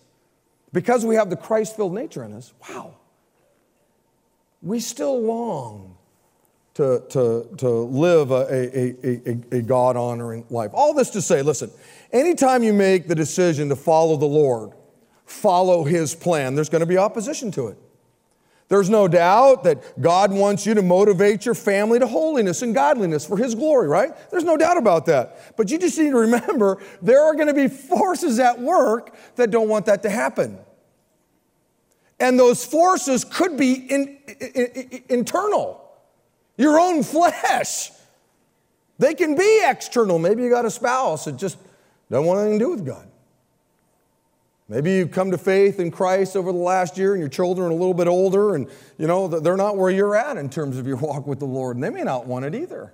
[0.74, 2.96] because we have the Christ filled nature in us, wow,
[4.62, 5.98] we still long
[6.76, 10.72] to, to, to live a, a, a, a God honoring life.
[10.74, 11.70] All this to say, listen,
[12.12, 14.72] anytime you make the decision to follow the Lord,
[15.26, 17.78] follow His plan, there's going to be opposition to it.
[18.72, 23.26] There's no doubt that God wants you to motivate your family to holiness and godliness
[23.26, 24.12] for His glory, right?
[24.32, 25.58] There's no doubt about that.
[25.58, 29.52] But you just need to remember there are going to be forces at work that
[29.52, 30.58] don't want that to happen.
[32.18, 35.92] And those forces could be in, in, in, internal,
[36.56, 37.92] your own flesh.
[39.00, 40.18] They can be external.
[40.18, 41.58] Maybe you got a spouse that just
[42.10, 43.11] doesn't want anything to do with God.
[44.72, 47.72] Maybe you've come to faith in Christ over the last year and your children are
[47.72, 50.88] a little bit older and you know they're not where you're at in terms of
[50.88, 52.94] your walk with the Lord and they may not want it either.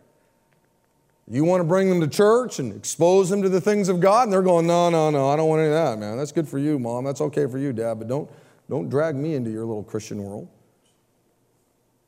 [1.28, 4.24] You want to bring them to church and expose them to the things of God
[4.24, 6.18] and they're going, "No, no, no, I don't want any of that, man.
[6.18, 7.04] That's good for you, mom.
[7.06, 8.28] That's okay for you, dad, but don't
[8.68, 10.48] don't drag me into your little Christian world."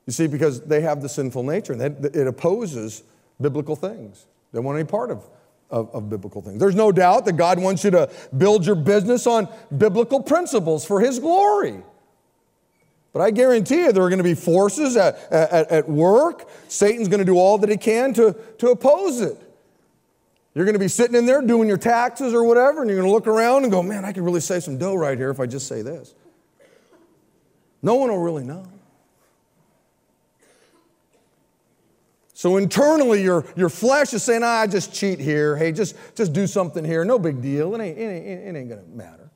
[0.07, 3.03] You see because they have the sinful nature and it opposes
[3.39, 4.25] biblical things.
[4.51, 5.23] They want any part of
[5.69, 6.59] of, of, biblical things.
[6.59, 10.99] There's no doubt that God wants you to build your business on biblical principles for
[10.99, 11.83] His glory.
[13.13, 16.47] But I guarantee you there are going to be forces at, at, at work.
[16.67, 19.37] Satan's going to do all that he can to, to oppose it.
[20.53, 23.09] You're going to be sitting in there doing your taxes or whatever, and you're going
[23.09, 25.39] to look around and go, man, I could really save some dough right here if
[25.39, 26.13] I just say this.
[27.81, 28.65] No one will really know.
[32.39, 35.57] So internally, your, your flesh is saying, ah, just cheat here.
[35.57, 37.03] Hey, just, just do something here.
[37.03, 37.75] No big deal.
[37.75, 39.29] It ain't, it ain't, it ain't going to matter.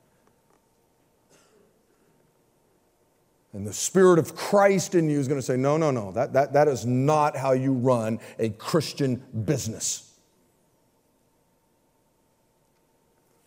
[3.52, 6.12] And the Spirit of Christ in you is going to say, no, no, no.
[6.12, 10.10] That, that, that is not how you run a Christian business.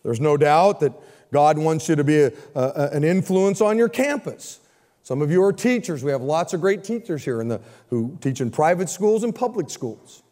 [0.04, 0.92] There's no doubt that
[1.32, 4.60] God wants you to be a, a, an influence on your campus.
[5.08, 6.04] Some of you are teachers.
[6.04, 9.70] We have lots of great teachers here the, who teach in private schools and public
[9.70, 10.22] schools.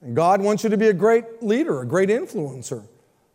[0.00, 2.82] And God wants you to be a great leader, a great influencer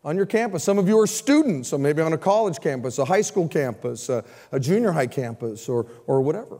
[0.04, 0.62] on your campus.
[0.62, 4.10] Some of you are students, so maybe on a college campus, a high school campus,
[4.10, 6.58] a, a junior high campus, or, or whatever.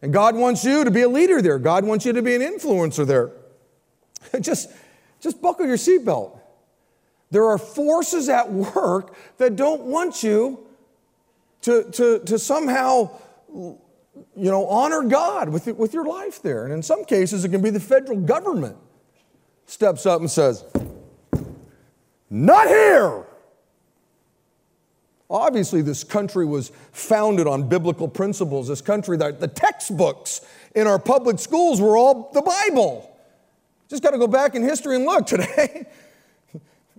[0.00, 1.58] And God wants you to be a leader there.
[1.58, 3.32] God wants you to be an influencer there.
[4.40, 4.70] just,
[5.20, 6.40] just buckle your seatbelt.
[7.30, 10.66] There are forces at work that don't want you
[11.62, 13.10] to, to, to somehow
[14.36, 16.64] you know, honor God with, with your life there.
[16.64, 18.76] And in some cases, it can be the federal government
[19.66, 20.64] steps up and says,
[22.30, 23.24] Not here.
[25.30, 28.68] Obviously, this country was founded on biblical principles.
[28.68, 30.42] This country, that the textbooks
[30.74, 33.08] in our public schools were all the Bible.
[33.88, 35.86] Just got to go back in history and look today.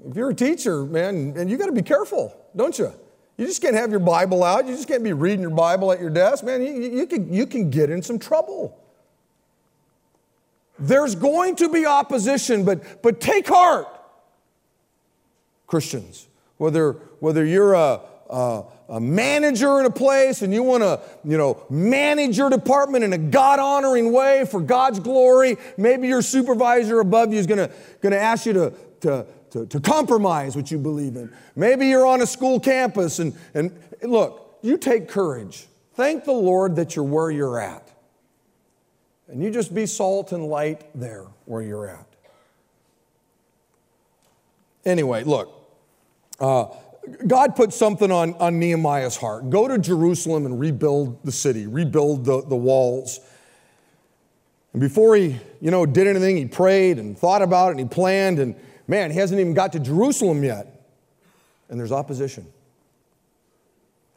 [0.10, 2.92] if you're a teacher, man, and you got to be careful, don't you?
[3.38, 4.68] You just can't have your Bible out.
[4.68, 6.44] You just can't be reading your Bible at your desk.
[6.44, 8.80] Man, you, you, can, you can get in some trouble.
[10.78, 13.88] There's going to be opposition, but, but take heart,
[15.68, 16.28] Christians.
[16.58, 21.38] Whether, whether you're a, a, a manager in a place and you want to you
[21.38, 27.00] know, manage your department in a God honoring way for God's glory, maybe your supervisor
[27.00, 27.70] above you is going
[28.02, 31.32] to ask you to, to to, to compromise what you believe in.
[31.56, 35.68] Maybe you're on a school campus and, and look, you take courage.
[35.94, 37.88] Thank the Lord that you're where you're at.
[39.28, 42.08] And you just be salt and light there where you're at.
[44.86, 45.54] Anyway, look,
[46.40, 46.66] uh,
[47.28, 49.52] God put something on, on Nehemiah's heart.
[49.52, 53.20] Go to Jerusalem and rebuild the city, rebuild the, the walls.
[54.74, 57.86] And before he, you know, did anything, he prayed and thought about it and he
[57.86, 58.56] planned and
[58.88, 60.86] Man, he hasn't even got to Jerusalem yet,
[61.70, 62.46] and there's opposition.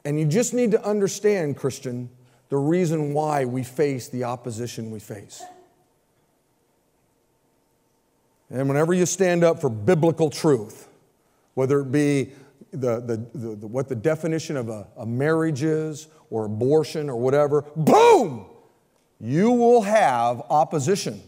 [0.05, 2.09] And you just need to understand, Christian,
[2.49, 5.43] the reason why we face the opposition we face.
[8.51, 10.89] And whenever you stand up for biblical truth,
[11.55, 12.33] whether it be
[12.73, 17.17] the, the, the, the what the definition of a, a marriage is, or abortion, or
[17.17, 18.47] whatever, boom,
[19.21, 21.21] you will have opposition.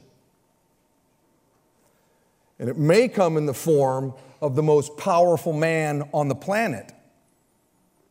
[2.58, 6.92] And it may come in the form of the most powerful man on the planet.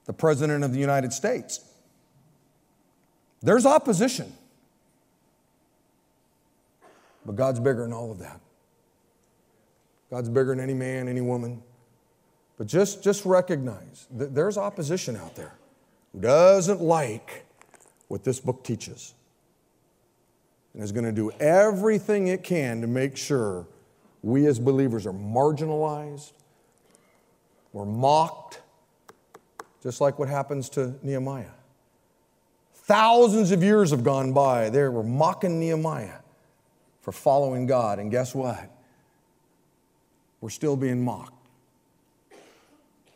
[0.05, 1.59] the President of the United States.
[3.41, 4.33] There's opposition.
[7.25, 8.39] But God's bigger than all of that.
[10.09, 11.61] God's bigger than any man, any woman.
[12.57, 15.53] But just, just recognize that there's opposition out there
[16.13, 17.45] who doesn't like
[18.07, 19.13] what this book teaches
[20.73, 23.67] and is going to do everything it can to make sure
[24.27, 26.33] we as believers are marginalized,
[27.71, 28.61] we're mocked,
[29.81, 31.45] just like what happens to Nehemiah.
[32.73, 34.69] Thousands of years have gone by.
[34.69, 36.19] They were mocking Nehemiah
[36.99, 37.99] for following God.
[37.99, 38.69] And guess what?
[40.41, 41.47] We're still being mocked.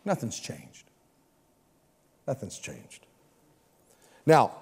[0.06, 0.86] Nothing's changed.
[2.26, 3.06] Nothing's changed.
[4.26, 4.54] Now,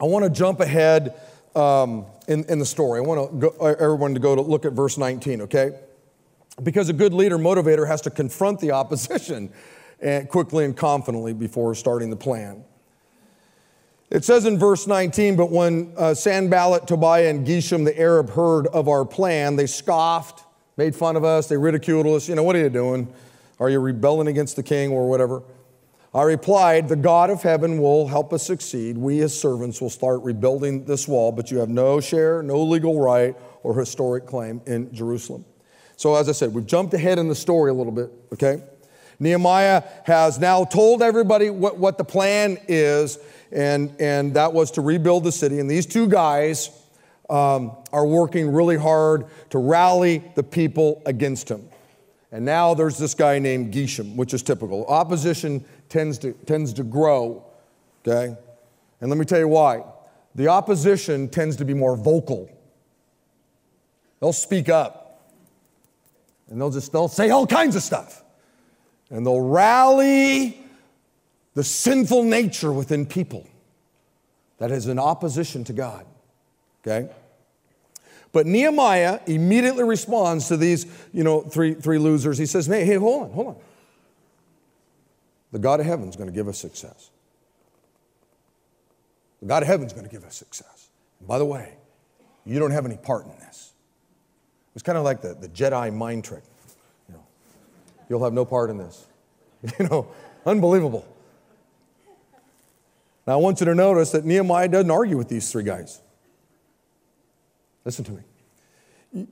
[0.00, 1.14] I want to jump ahead
[1.54, 2.98] um, in, in the story.
[2.98, 5.78] I want to go, everyone to go to look at verse 19, okay?
[6.62, 9.52] Because a good leader motivator has to confront the opposition
[10.00, 12.64] and quickly and confidently before starting the plan.
[14.10, 18.66] It says in verse 19, but when uh, Sanballat, Tobiah, and Geshem, the Arab, heard
[18.68, 20.44] of our plan, they scoffed,
[20.76, 22.28] made fun of us, they ridiculed us.
[22.28, 23.12] You know, what are you doing?
[23.58, 25.42] Are you rebelling against the king or whatever?
[26.14, 28.96] I replied, The God of heaven will help us succeed.
[28.96, 33.00] We, as servants, will start rebuilding this wall, but you have no share, no legal
[33.00, 33.34] right,
[33.64, 35.44] or historic claim in Jerusalem.
[35.96, 38.62] So, as I said, we've jumped ahead in the story a little bit, okay?
[39.18, 43.18] Nehemiah has now told everybody what, what the plan is,
[43.50, 45.58] and, and that was to rebuild the city.
[45.58, 46.70] And these two guys
[47.28, 51.68] um, are working really hard to rally the people against him.
[52.34, 54.84] And now there's this guy named Geshem, which is typical.
[54.86, 57.44] Opposition tends to, tends to grow,
[58.04, 58.36] okay?
[59.00, 59.84] And let me tell you why.
[60.34, 62.50] The opposition tends to be more vocal.
[64.18, 65.30] They'll speak up.
[66.50, 68.24] And they'll just they'll say all kinds of stuff
[69.10, 70.60] and they'll rally
[71.54, 73.46] the sinful nature within people
[74.58, 76.04] that is in opposition to God.
[76.82, 77.08] Okay?
[78.34, 82.36] But Nehemiah immediately responds to these, you know, three, three losers.
[82.36, 83.56] He says, hey, hey, hold on, hold on.
[85.52, 87.10] The God of heaven is going to give us success.
[89.40, 90.88] The God of heaven is going to give us success.
[91.20, 91.74] And by the way,
[92.44, 93.72] you don't have any part in this.
[94.74, 96.42] It's kind of like the, the Jedi mind trick.
[97.08, 97.24] You know,
[98.08, 99.06] You'll have no part in this.
[99.78, 100.08] You know,
[100.44, 101.06] unbelievable.
[103.26, 106.02] Now, I want you to notice that Nehemiah doesn't argue with these three guys.
[107.84, 108.22] Listen to me.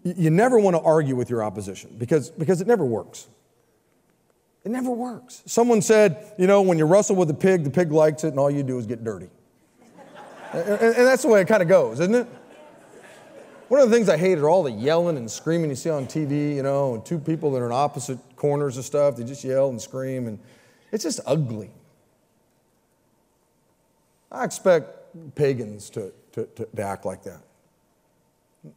[0.04, 3.26] You never want to argue with your opposition because, because it never works.
[4.64, 5.42] It never works.
[5.46, 8.38] Someone said, you know, when you wrestle with a pig, the pig likes it, and
[8.38, 9.28] all you do is get dirty.
[10.52, 12.28] and, and that's the way it kind of goes, isn't it?
[13.72, 16.06] One of the things I hate are all the yelling and screaming you see on
[16.06, 19.42] TV, you know, and two people that are in opposite corners of stuff, they just
[19.42, 20.38] yell and scream, and
[20.92, 21.70] it's just ugly.
[24.30, 27.40] I expect pagans to, to, to act like that,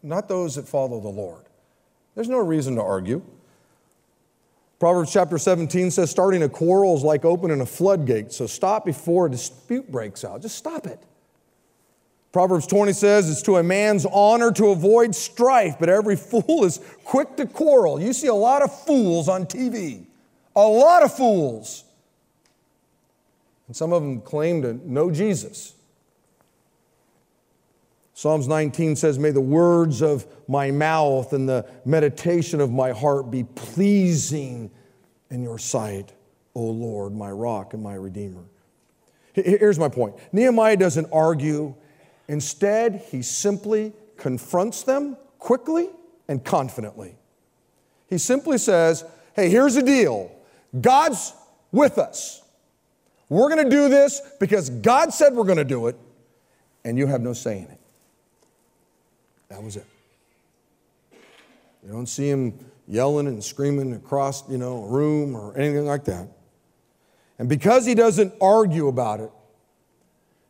[0.02, 1.44] not those that follow the Lord.
[2.16, 3.22] There's no reason to argue.
[4.80, 8.32] Proverbs chapter 17 says, starting a quarrel is like opening a floodgate.
[8.32, 10.42] So stop before a dispute breaks out.
[10.42, 11.02] Just stop it.
[12.34, 16.82] Proverbs 20 says it's to a man's honor to avoid strife, but every fool is
[17.06, 18.02] quick to quarrel.
[18.02, 20.06] You see a lot of fools on TV,
[20.54, 21.86] a lot of fools.
[23.68, 25.76] And some of them claim to know Jesus.
[28.16, 33.30] Psalms 19 says, May the words of my mouth and the meditation of my heart
[33.30, 34.72] be pleasing
[35.30, 36.14] in your sight,
[36.56, 38.46] O Lord, my rock and my redeemer.
[39.34, 41.76] Here's my point Nehemiah doesn't argue
[42.28, 45.90] Instead, he simply confronts them quickly
[46.28, 47.16] and confidently.
[48.08, 49.04] He simply says,
[49.36, 50.32] Hey, here's the deal
[50.80, 51.34] God's
[51.72, 52.42] with us.
[53.30, 55.98] We're going to do this because God said we're going to do it,
[56.84, 57.80] and you have no say in it.
[59.56, 59.86] That was it.
[61.82, 66.04] You don't see him yelling and screaming across, you know, a room or anything like
[66.06, 66.28] that.
[67.40, 69.32] And because he doesn't argue about it,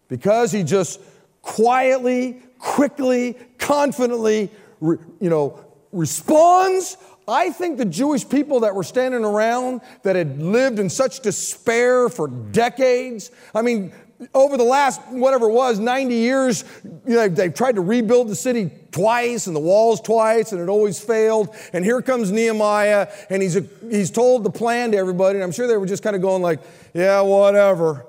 [0.07, 0.99] because he just
[1.43, 4.49] quietly, quickly, confidently,
[4.81, 6.97] you know, responds.
[7.27, 12.09] I think the Jewish people that were standing around that had lived in such despair
[12.09, 13.93] for decades, I mean,
[14.33, 16.63] over the last, whatever it was, 90 years,
[17.05, 20.69] you know, they've tried to rebuild the city twice and the walls twice and it
[20.69, 21.53] always failed.
[21.73, 25.37] And here comes Nehemiah and he's, a, he's told the plan to everybody.
[25.37, 26.61] And I'm sure they were just kind of going like,
[26.93, 28.05] yeah, whatever.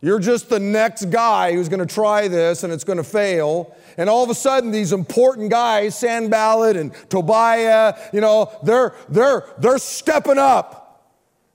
[0.00, 3.74] You're just the next guy who's going to try this and it's going to fail.
[3.96, 9.44] And all of a sudden, these important guys, Sanballat and Tobiah, you know, they're, they're,
[9.58, 10.82] they're stepping up.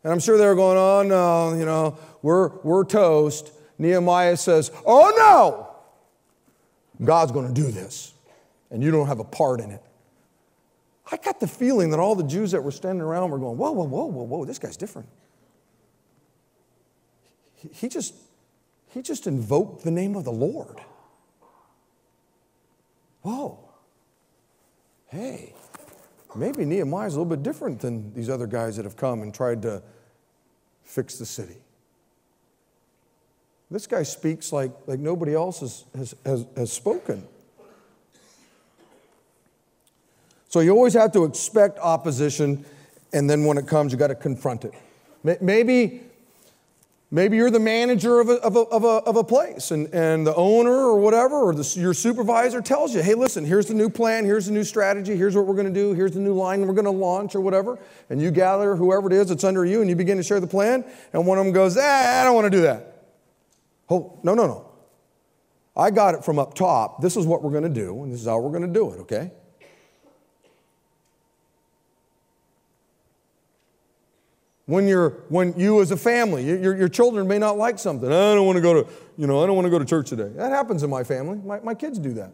[0.04, 3.52] And I'm sure they're going, oh no, you know, we're, we're toast.
[3.82, 8.14] Nehemiah says, oh no, God's going to do this,
[8.70, 9.82] and you don't have a part in it.
[11.12, 13.72] I got the feeling that all the Jews that were standing around were going, whoa,
[13.72, 15.10] whoa, whoa, whoa, whoa, this guy's different.
[17.74, 18.14] He, just,
[18.90, 20.80] he just invoked the name of the Lord.
[23.24, 23.68] Whoa.
[25.08, 25.56] Hey,
[26.36, 29.64] maybe Nehemiah's a little bit different than these other guys that have come and tried
[29.64, 29.82] to
[30.84, 31.58] fix the city.
[33.72, 37.26] This guy speaks like, like nobody else has, has, has, has spoken.
[40.49, 42.65] So you always have to expect opposition,
[43.13, 44.74] and then when it comes, you got to confront it.
[45.41, 46.01] Maybe
[47.13, 50.26] Maybe you're the manager of a, of a, of a, of a place and, and
[50.26, 53.89] the owner or whatever, or the, your supervisor tells you, hey, listen, here's the new
[53.89, 56.65] plan, here's the new strategy, here's what we're going to do, here's the new line
[56.65, 57.78] we're going to launch or whatever.
[58.09, 60.47] And you gather whoever it is that's under you and you begin to share the
[60.47, 62.91] plan, and one of them goes, ah, I don't want to do that.
[63.92, 64.72] Oh, no, no, no.
[65.76, 67.02] I got it from up top.
[67.02, 68.92] This is what we're going to do, and this is how we're going to do
[68.94, 69.32] it, okay?
[74.72, 78.08] when you're when you as a family your, your children may not like something.
[78.08, 80.10] I don't want to go to you know i don't want to go to church
[80.10, 80.32] today.
[80.36, 81.38] That happens in my family.
[81.39, 82.32] My, my kids do that.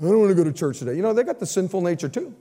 [0.00, 0.94] I don't want to go to church today.
[0.94, 2.32] You know they got the sinful nature too.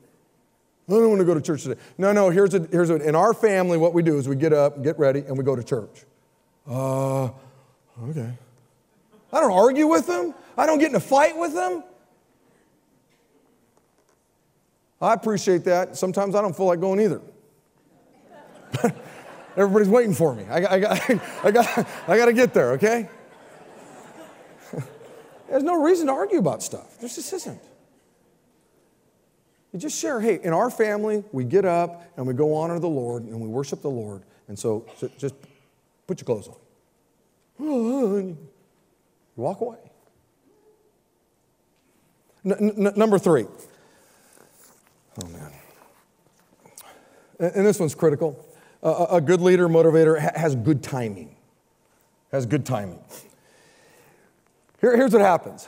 [0.88, 1.82] I don't want to go to church today.
[1.98, 4.54] No no here's a here's a in our family what we do is we get
[4.54, 6.06] up get ready and we go to church.
[6.68, 7.30] Uh
[8.04, 8.32] okay
[9.32, 11.84] i don't argue with them i don't get in a fight with them
[15.02, 17.22] i appreciate that sometimes i don't feel like going either
[19.58, 20.46] Everybody's waiting for me.
[20.50, 23.10] I, I, I, I, got, I got to get there, okay?
[25.50, 27.00] There's no reason to argue about stuff.
[27.00, 27.62] There just isn't.
[29.72, 32.88] You just share, hey, in our family, we get up and we go honor the
[32.88, 34.24] Lord and we worship the Lord.
[34.48, 35.36] And so, so just
[36.08, 36.56] put your clothes on.
[37.60, 38.38] You
[39.36, 39.78] walk away.
[42.46, 43.46] N- n- number three.
[45.24, 45.52] Oh, man.
[47.40, 48.46] And this one's critical
[48.86, 51.36] a, a good leader, motivator, has good timing.
[52.32, 53.00] Has good timing.
[54.80, 55.68] Here, here's what happens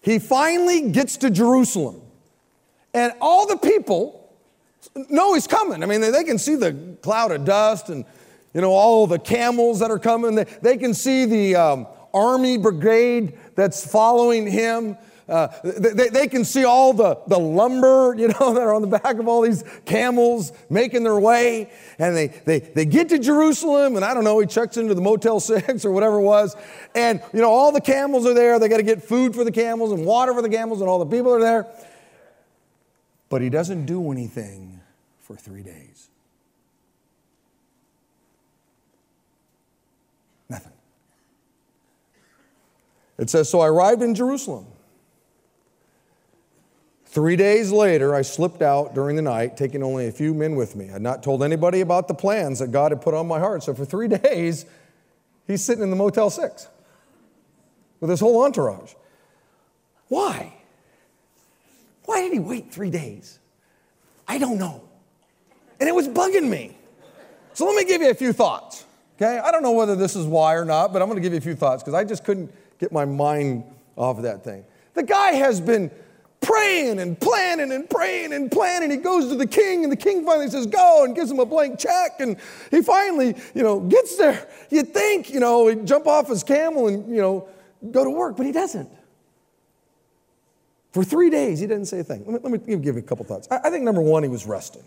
[0.00, 2.00] he finally gets to Jerusalem,
[2.94, 4.34] and all the people
[5.08, 5.82] know he's coming.
[5.82, 8.04] I mean, they, they can see the cloud of dust and
[8.54, 10.34] you know all the camels that are coming.
[10.34, 14.96] They, they can see the um, army brigade that's following him.
[15.28, 18.98] Uh, they, they can see all the, the lumber, you know, that are on the
[18.98, 21.70] back of all these camels making their way.
[21.98, 25.00] And they, they, they get to Jerusalem, and I don't know, he checks into the
[25.00, 26.56] Motel 6 or whatever it was.
[26.94, 28.58] And, you know, all the camels are there.
[28.58, 30.98] They got to get food for the camels and water for the camels, and all
[30.98, 31.66] the people are there.
[33.28, 34.80] But he doesn't do anything
[35.18, 36.10] for three days.
[40.50, 40.72] Nothing.
[43.22, 44.66] It says, So I arrived in Jerusalem.
[47.06, 50.74] Three days later, I slipped out during the night, taking only a few men with
[50.74, 50.88] me.
[50.88, 53.62] I had not told anybody about the plans that God had put on my heart.
[53.62, 54.66] So for three days,
[55.46, 56.66] he's sitting in the Motel 6
[58.00, 58.94] with his whole entourage.
[60.08, 60.54] Why?
[62.06, 63.38] Why did he wait three days?
[64.26, 64.82] I don't know.
[65.78, 66.76] And it was bugging me.
[67.52, 68.84] So let me give you a few thoughts.
[69.16, 69.38] Okay?
[69.38, 71.38] I don't know whether this is why or not, but I'm going to give you
[71.38, 72.52] a few thoughts because I just couldn't
[72.82, 73.62] get my mind
[73.96, 74.64] off of that thing.
[74.94, 75.88] The guy has been
[76.40, 78.90] praying and planning and praying and planning.
[78.90, 81.46] He goes to the king, and the king finally says, Go, and gives him a
[81.46, 82.18] blank check.
[82.18, 82.36] And
[82.72, 84.48] he finally, you know, gets there.
[84.68, 87.48] You'd think, you know, he'd jump off his camel and, you know,
[87.92, 88.90] go to work, but he doesn't.
[90.90, 92.24] For three days, he didn't say a thing.
[92.26, 93.46] Let me, let me give you a couple thoughts.
[93.48, 94.82] I, I, think number one, he was resting.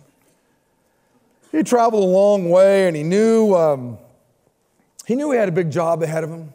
[1.53, 3.97] He traveled a long way, and he knew um,
[5.07, 6.51] he knew he had a big job ahead of him.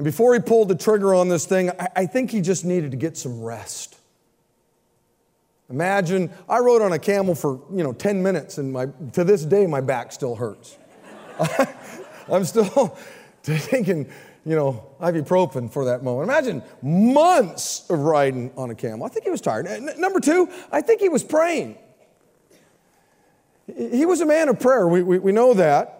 [0.00, 2.92] And before he pulled the trigger on this thing, I, I think he just needed
[2.92, 3.98] to get some rest.
[5.68, 9.44] Imagine, I rode on a camel for, you know, 10 minutes and my, to this
[9.44, 10.78] day my back still hurts.
[12.32, 12.96] I'm still
[13.42, 14.08] taking,
[14.46, 16.30] you know, ibuprofen for that moment.
[16.30, 19.04] Imagine months of riding on a camel.
[19.04, 19.66] I think he was tired.
[19.66, 21.76] N- number two, I think he was praying.
[23.66, 24.88] He was a man of prayer.
[24.88, 25.99] We, we, we know that.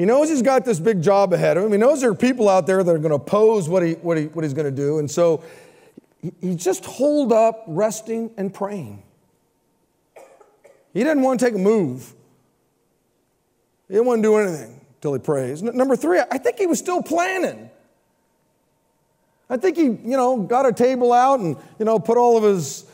[0.00, 1.72] He knows he's got this big job ahead of him.
[1.72, 4.16] He knows there are people out there that are going to oppose what, he, what,
[4.16, 4.98] he, what he's going to do.
[4.98, 5.44] And so
[6.40, 9.02] he, just holed up, resting and praying.
[10.94, 12.14] He didn't want to take a move.
[13.88, 15.62] He didn't want to do anything until he prays.
[15.62, 17.68] Number three, I think he was still planning.
[19.50, 22.42] I think he, you know, got a table out and, you know, put all of
[22.42, 22.86] his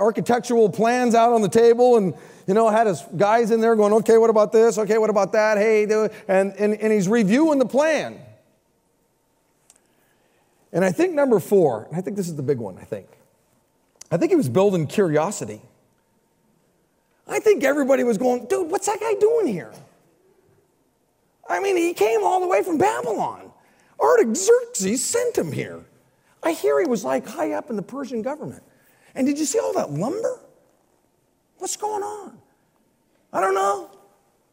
[0.00, 2.14] architectural plans out on the table and,
[2.46, 4.78] you know, had his guys in there going, okay, what about this?
[4.78, 5.56] Okay, what about that?
[5.58, 8.20] Hey, and, and, and he's reviewing the plan.
[10.72, 13.06] And I think number four, and I think this is the big one, I think.
[14.10, 15.60] I think he was building curiosity.
[17.26, 19.72] I think everybody was going, dude, what's that guy doing here?
[21.48, 23.50] I mean, he came all the way from Babylon.
[24.00, 25.80] Artaxerxes sent him here.
[26.42, 28.62] I hear he was like high up in the Persian government.
[29.14, 30.40] And did you see all that lumber?
[31.58, 32.38] What's going on?
[33.32, 33.90] I don't know.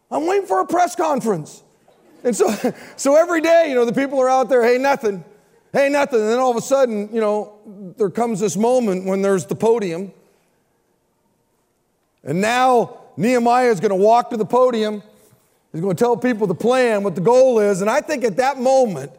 [0.09, 1.63] I'm waiting for a press conference.
[2.23, 2.53] And so,
[2.95, 5.23] so every day, you know, the people are out there, hey, nothing,
[5.73, 6.19] hey, nothing.
[6.19, 9.55] And then all of a sudden, you know, there comes this moment when there's the
[9.55, 10.11] podium.
[12.23, 15.01] And now Nehemiah is going to walk to the podium.
[15.71, 17.81] He's going to tell people the plan, what the goal is.
[17.81, 19.11] And I think at that moment,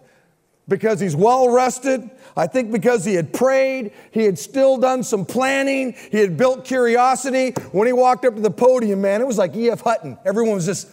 [0.73, 2.11] because he's well rested.
[2.35, 6.64] I think because he had prayed, he had still done some planning, he had built
[6.64, 7.51] curiosity.
[7.73, 9.83] When he walked up to the podium, man, it was like E.F.
[9.83, 10.16] Hutton.
[10.25, 10.89] Everyone was just,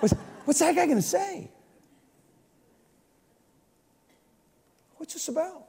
[0.00, 0.12] what's,
[0.44, 1.50] what's that guy going to say?
[4.98, 5.64] What's this about?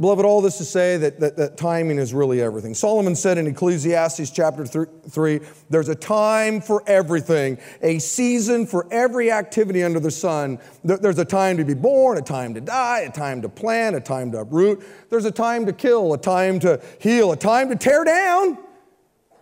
[0.00, 2.72] Beloved, all this to say that, that, that, timing is really everything.
[2.72, 5.40] Solomon said in Ecclesiastes chapter 3,
[5.70, 10.60] there's a time for everything, a season for every activity under the sun.
[10.84, 14.00] There's a time to be born, a time to die, a time to plant, a
[14.00, 14.84] time to uproot.
[15.10, 18.56] There's a time to kill, a time to heal, a time to tear down.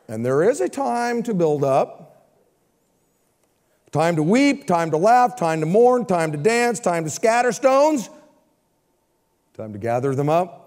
[0.08, 2.02] And there is a time to build up.
[3.92, 7.52] Time to weep, time to laugh, time to mourn, time to dance, time to scatter
[7.52, 8.08] stones
[9.56, 10.62] time to gather them up.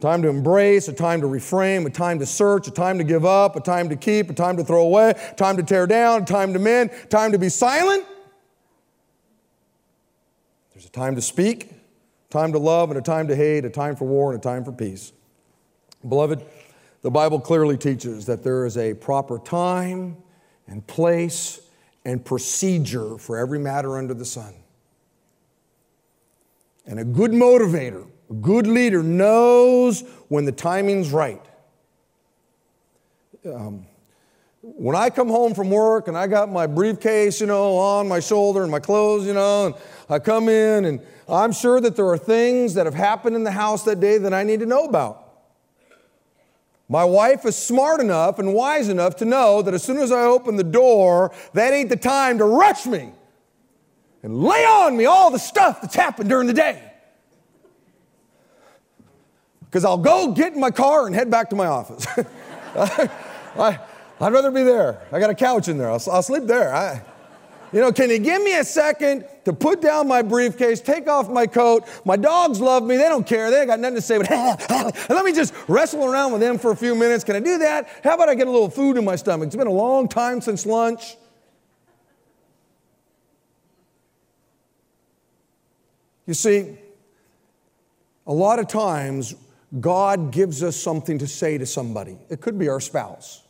[0.00, 3.24] Time to embrace, a time to reframe, a time to search, a time to give
[3.24, 6.52] up, a time to keep, a time to throw away, time to tear down, time
[6.52, 8.04] to mend, time to be silent.
[10.74, 11.72] There's a time to speak,
[12.28, 14.62] time to love, and a time to hate, a time for war, and a time
[14.62, 15.14] for peace.
[16.06, 16.42] Beloved,
[17.00, 20.18] the Bible clearly teaches that there is a proper time
[20.66, 21.60] and place
[22.04, 24.52] and procedure for every matter under the sun.
[26.86, 31.42] And a good motivator, a good leader knows when the timing's right.
[33.46, 33.86] Um,
[34.62, 38.20] when I come home from work and I got my briefcase, you know, on my
[38.20, 39.74] shoulder and my clothes, you know, and
[40.08, 43.50] I come in and I'm sure that there are things that have happened in the
[43.50, 45.20] house that day that I need to know about.
[46.88, 50.22] My wife is smart enough and wise enough to know that as soon as I
[50.22, 53.12] open the door, that ain't the time to rush me
[54.24, 56.82] and lay on me all the stuff that's happened during the day.
[59.66, 62.06] Because I'll go get in my car and head back to my office.
[62.74, 63.78] I,
[64.18, 65.02] would rather be there.
[65.12, 65.90] I got a couch in there.
[65.90, 66.74] I'll, I'll sleep there.
[66.74, 67.02] I,
[67.70, 71.28] you know, can you give me a second to put down my briefcase, take off
[71.28, 71.84] my coat?
[72.06, 72.96] My dogs love me.
[72.96, 73.50] They don't care.
[73.50, 74.30] They ain't got nothing to say, but
[75.10, 77.24] let me just wrestle around with them for a few minutes.
[77.24, 77.88] Can I do that?
[78.02, 79.48] How about I get a little food in my stomach?
[79.48, 81.18] It's been a long time since lunch.
[86.26, 86.78] You see,
[88.26, 89.34] a lot of times
[89.80, 92.16] God gives us something to say to somebody.
[92.30, 93.42] It could be our spouse,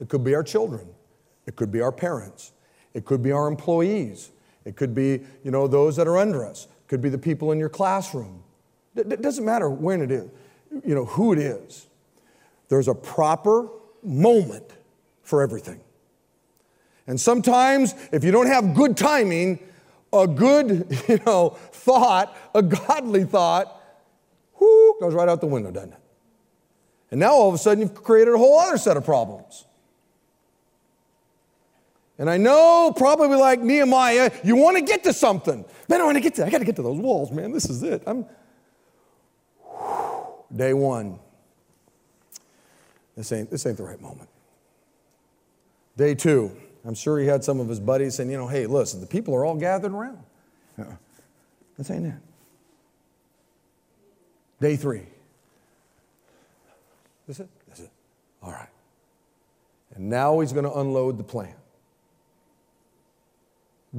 [0.00, 0.86] it could be our children,
[1.46, 2.52] it could be our parents,
[2.94, 4.30] it could be our employees,
[4.64, 7.52] it could be, you know, those that are under us, it could be the people
[7.52, 8.42] in your classroom.
[8.94, 10.28] It doesn't matter when it is,
[10.84, 11.86] you know, who it is.
[12.68, 13.68] There's a proper
[14.02, 14.64] moment
[15.22, 15.80] for everything.
[17.06, 19.58] And sometimes, if you don't have good timing,
[20.12, 23.80] a good, you know, thought, a godly thought,
[24.58, 25.98] whoo, goes right out the window, doesn't it?
[27.10, 29.66] And now all of a sudden you've created a whole other set of problems.
[32.18, 35.64] And I know, probably like Nehemiah, you want to get to something.
[35.88, 37.52] Man, I want to get to, I got to get to those walls, man.
[37.52, 38.02] This is it.
[38.06, 38.26] I'm
[40.54, 41.18] day one.
[43.16, 44.28] This ain't, this ain't the right moment.
[45.96, 46.56] Day two.
[46.84, 49.34] I'm sure he had some of his buddies saying, you know, hey, listen, the people
[49.34, 50.18] are all gathered around.
[50.78, 50.96] Uh-uh.
[51.76, 52.14] That's ain't it.
[54.60, 55.06] Day three.
[57.28, 57.48] Is it?
[57.72, 57.90] Is it?
[58.42, 58.68] All right.
[59.94, 61.54] And now he's going to unload the plan.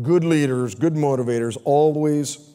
[0.02, 2.50] Good leaders, good motivators always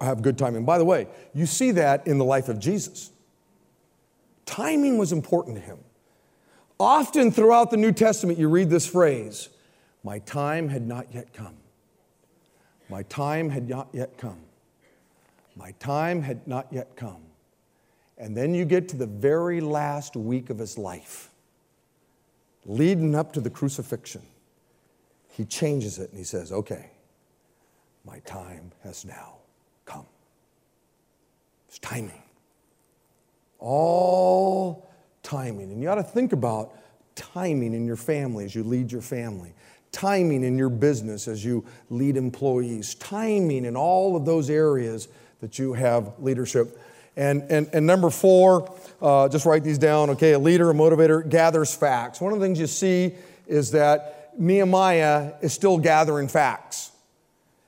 [0.00, 0.64] have good timing.
[0.64, 3.10] By the way, you see that in the life of Jesus.
[4.46, 5.78] Timing was important to him.
[6.82, 9.50] Often throughout the New Testament, you read this phrase
[10.02, 11.54] My time had not yet come.
[12.88, 14.40] My time had not yet come.
[15.54, 17.22] My time had not yet come.
[18.18, 21.30] And then you get to the very last week of his life,
[22.66, 24.22] leading up to the crucifixion.
[25.28, 26.90] He changes it and he says, Okay,
[28.04, 29.36] my time has now
[29.84, 30.06] come.
[31.68, 32.24] It's timing.
[33.60, 34.91] All
[35.22, 35.70] timing.
[35.72, 36.72] And you ought to think about
[37.14, 39.52] timing in your family as you lead your family,
[39.90, 45.08] timing in your business as you lead employees, timing in all of those areas
[45.40, 46.78] that you have leadership.
[47.16, 50.32] And, and, and number four, uh, just write these down, okay?
[50.32, 52.20] A leader, a motivator, gathers facts.
[52.20, 53.14] One of the things you see
[53.46, 56.90] is that Nehemiah is still gathering facts.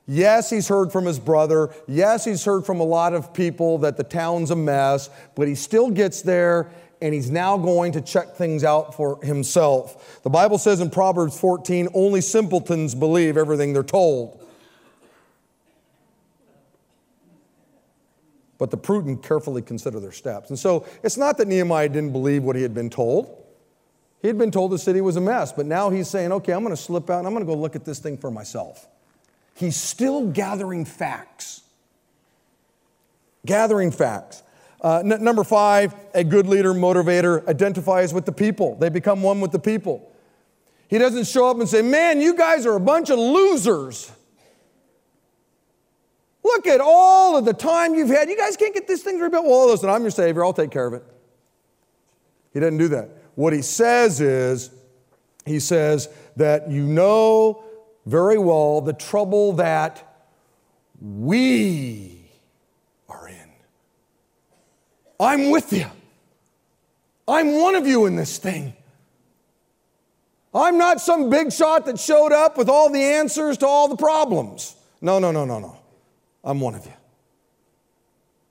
[0.07, 1.71] Yes, he's heard from his brother.
[1.87, 5.55] Yes, he's heard from a lot of people that the town's a mess, but he
[5.55, 6.71] still gets there
[7.05, 10.23] and he's now going to check things out for himself.
[10.23, 14.43] The Bible says in Proverbs 14 only simpletons believe everything they're told.
[18.57, 20.49] But the prudent carefully consider their steps.
[20.49, 23.45] And so it's not that Nehemiah didn't believe what he had been told.
[24.23, 26.65] He had been told the city was a mess, but now he's saying, okay, I'm
[26.65, 28.89] going to slip out and I'm going to go look at this thing for myself.
[29.55, 31.61] He's still gathering facts.
[33.45, 34.43] Gathering facts.
[34.85, 38.77] Uh, n- number five, a good leader, motivator, identifies with the people.
[38.77, 40.13] They become one with the people.
[40.89, 44.13] He doesn't show up and say, Man, you guys are a bunch of losers.
[46.45, 48.29] Look at all of the time you've had.
[48.29, 49.47] You guys can't get this thing rebuilt.
[49.47, 50.45] Well, listen, I'm your Savior.
[50.45, 51.03] I'll take care of it.
[52.53, 53.09] He doesn't do that.
[53.37, 54.71] What he says is,
[55.47, 57.65] he says that you know
[58.05, 60.27] very well the trouble that
[61.01, 62.24] we.
[65.19, 65.87] I'm with you.
[67.27, 68.75] I'm one of you in this thing.
[70.55, 73.97] I'm not some big shot that showed up with all the answers to all the
[73.97, 74.77] problems.
[75.01, 75.77] No, no, no, no, no.
[76.45, 76.93] I'm one of you.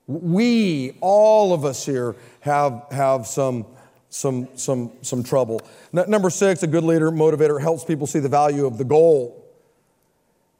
[0.06, 3.64] We, all of us here, have, have some,
[4.10, 5.62] some, some, some trouble.
[5.96, 9.42] N- number six, a good leader, motivator, helps people see the value of the goal.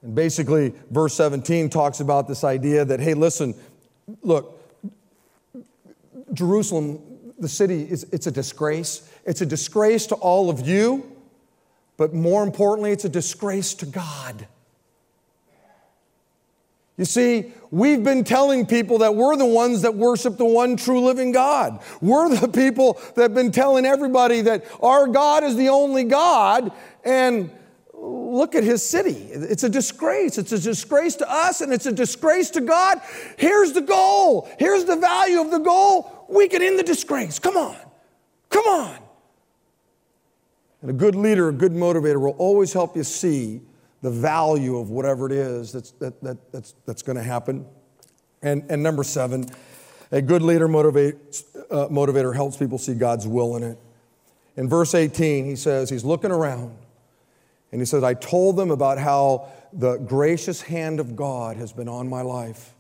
[0.03, 3.55] And basically, verse 17 talks about this idea that, hey, listen,
[4.23, 4.54] look,
[6.35, 7.01] Jerusalem,
[7.39, 9.09] the city, is, it's a disgrace.
[9.25, 11.11] It's a disgrace to all of you,
[11.97, 14.47] but more importantly, it's a disgrace to God.
[16.97, 21.01] You see, we've been telling people that we're the ones that worship the one true
[21.01, 21.81] living God.
[22.01, 26.71] We're the people that have been telling everybody that our God is the only God,
[27.05, 27.51] and
[28.05, 29.29] look at his city.
[29.33, 30.39] It's a disgrace.
[30.39, 33.01] It's a disgrace to us and it's a disgrace to God.
[33.39, 34.49] Here's the goal.
[34.59, 36.11] Here's the value of the goal.
[36.35, 37.39] We can end the disgrace.
[37.39, 37.77] Come on.
[38.51, 38.99] Come on.
[40.83, 43.61] And a good leader, a good motivator will always help you see
[44.03, 47.65] the value of whatever it is that's, that, that, that's, that's going to happen.
[48.43, 49.47] And, and number seven,
[50.13, 53.79] a good leader motivates, uh, motivator helps people see God's will in it.
[54.57, 56.77] In verse 18, he says, he's looking around
[57.73, 61.89] and he says, I told them about how the gracious hand of God has been
[61.89, 62.74] on my life.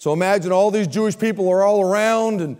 [0.00, 2.56] So imagine all these Jewish people are all around, and,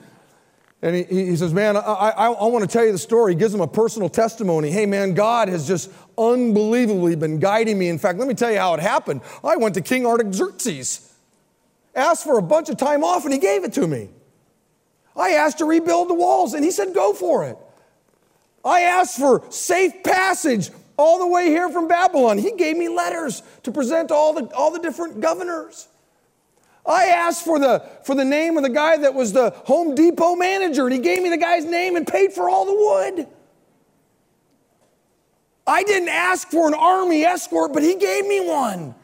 [0.83, 3.33] and he, he says, Man, I, I, I want to tell you the story.
[3.33, 4.71] He gives them a personal testimony.
[4.71, 7.89] Hey, man, God has just unbelievably been guiding me.
[7.89, 9.23] In fact, let me tell you how it happened.
[9.43, 11.15] I went to King Artaxerxes,
[11.95, 14.11] asked for a bunch of time off, and he gave it to me.
[15.17, 17.57] I asked to rebuild the walls, and he said, Go for it.
[18.63, 20.69] I asked for safe passage
[20.99, 22.37] all the way here from Babylon.
[22.37, 25.89] He gave me letters to present to all the, all the different governors.
[26.91, 30.35] I asked for the, for the name of the guy that was the Home Depot
[30.35, 33.29] manager, and he gave me the guy's name and paid for all the wood.
[35.67, 38.95] I didn't ask for an army escort, but he gave me one.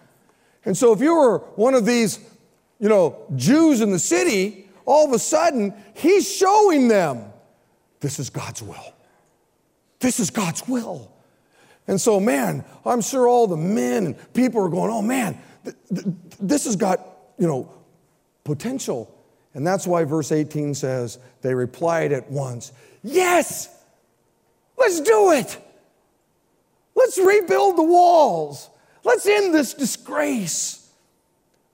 [0.65, 2.19] And so if you were one of these,
[2.81, 7.25] you know, Jews in the city, all of a sudden, he's showing them
[8.01, 8.95] this is God's will.
[10.01, 11.13] This is God's will.
[11.87, 15.77] And so, man, I'm sure all the men and people are going, oh man, th-
[15.95, 16.07] th-
[16.41, 17.73] this has got, you know,
[18.45, 19.13] potential.
[19.55, 22.73] And that's why verse 18 says, they replied at once,
[23.03, 23.69] yes,
[24.77, 25.59] let's do it.
[26.95, 28.71] Let's rebuild the walls.
[29.05, 30.91] Let's end this disgrace.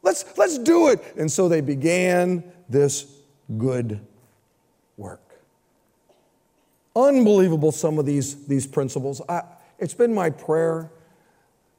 [0.02, 1.02] Let's, let's do it.
[1.16, 3.06] And so they began this
[3.56, 4.00] good
[4.96, 5.20] work.
[6.94, 9.22] Unbelievable, some of these, these principles.
[9.28, 9.42] I,
[9.78, 10.90] it's been my prayer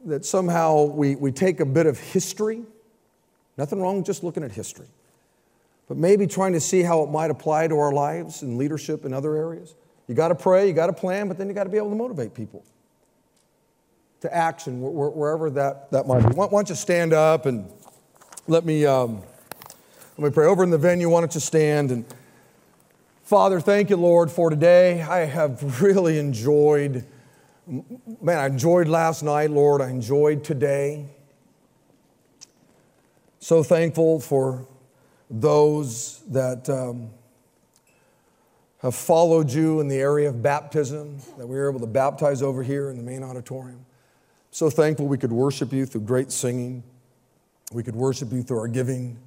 [0.06, 2.64] that somehow we, we take a bit of history,
[3.58, 4.88] nothing wrong with just looking at history,
[5.88, 9.14] but maybe trying to see how it might apply to our lives and leadership in
[9.14, 9.76] other areas.
[10.08, 11.90] You got to pray, you got to plan, but then you got to be able
[11.90, 12.64] to motivate people
[14.22, 16.34] to action wherever that, that might be.
[16.34, 17.70] Why don't you stand up and
[18.48, 19.22] let me, um,
[20.18, 20.46] let me pray.
[20.46, 22.06] Over in the venue, why don't you stand and
[23.24, 25.02] Father, thank you, Lord, for today.
[25.02, 27.06] I have really enjoyed,
[27.66, 29.82] man, I enjoyed last night, Lord.
[29.82, 31.06] I enjoyed today.
[33.44, 34.66] So thankful for
[35.30, 37.10] those that um,
[38.82, 42.64] have followed you in the area of baptism, that we were able to baptize over
[42.64, 43.86] here in the main auditorium.
[44.52, 46.84] So thankful we could worship you through great singing.
[47.74, 49.20] We could worship you through our giving.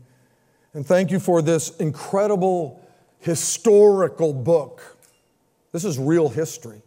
[0.73, 2.83] And thank you for this incredible
[3.19, 4.97] historical book.
[5.73, 6.81] This is real history.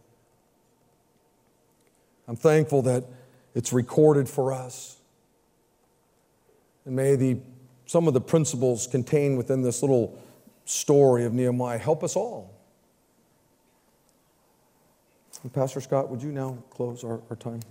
[2.27, 3.03] I'm thankful that
[3.53, 4.98] it's recorded for us.
[6.85, 7.37] And may the,
[7.85, 10.17] some of the principles contained within this little
[10.65, 12.53] story of Nehemiah help us all.
[15.43, 17.61] And Pastor Scott, would you now close our, our time?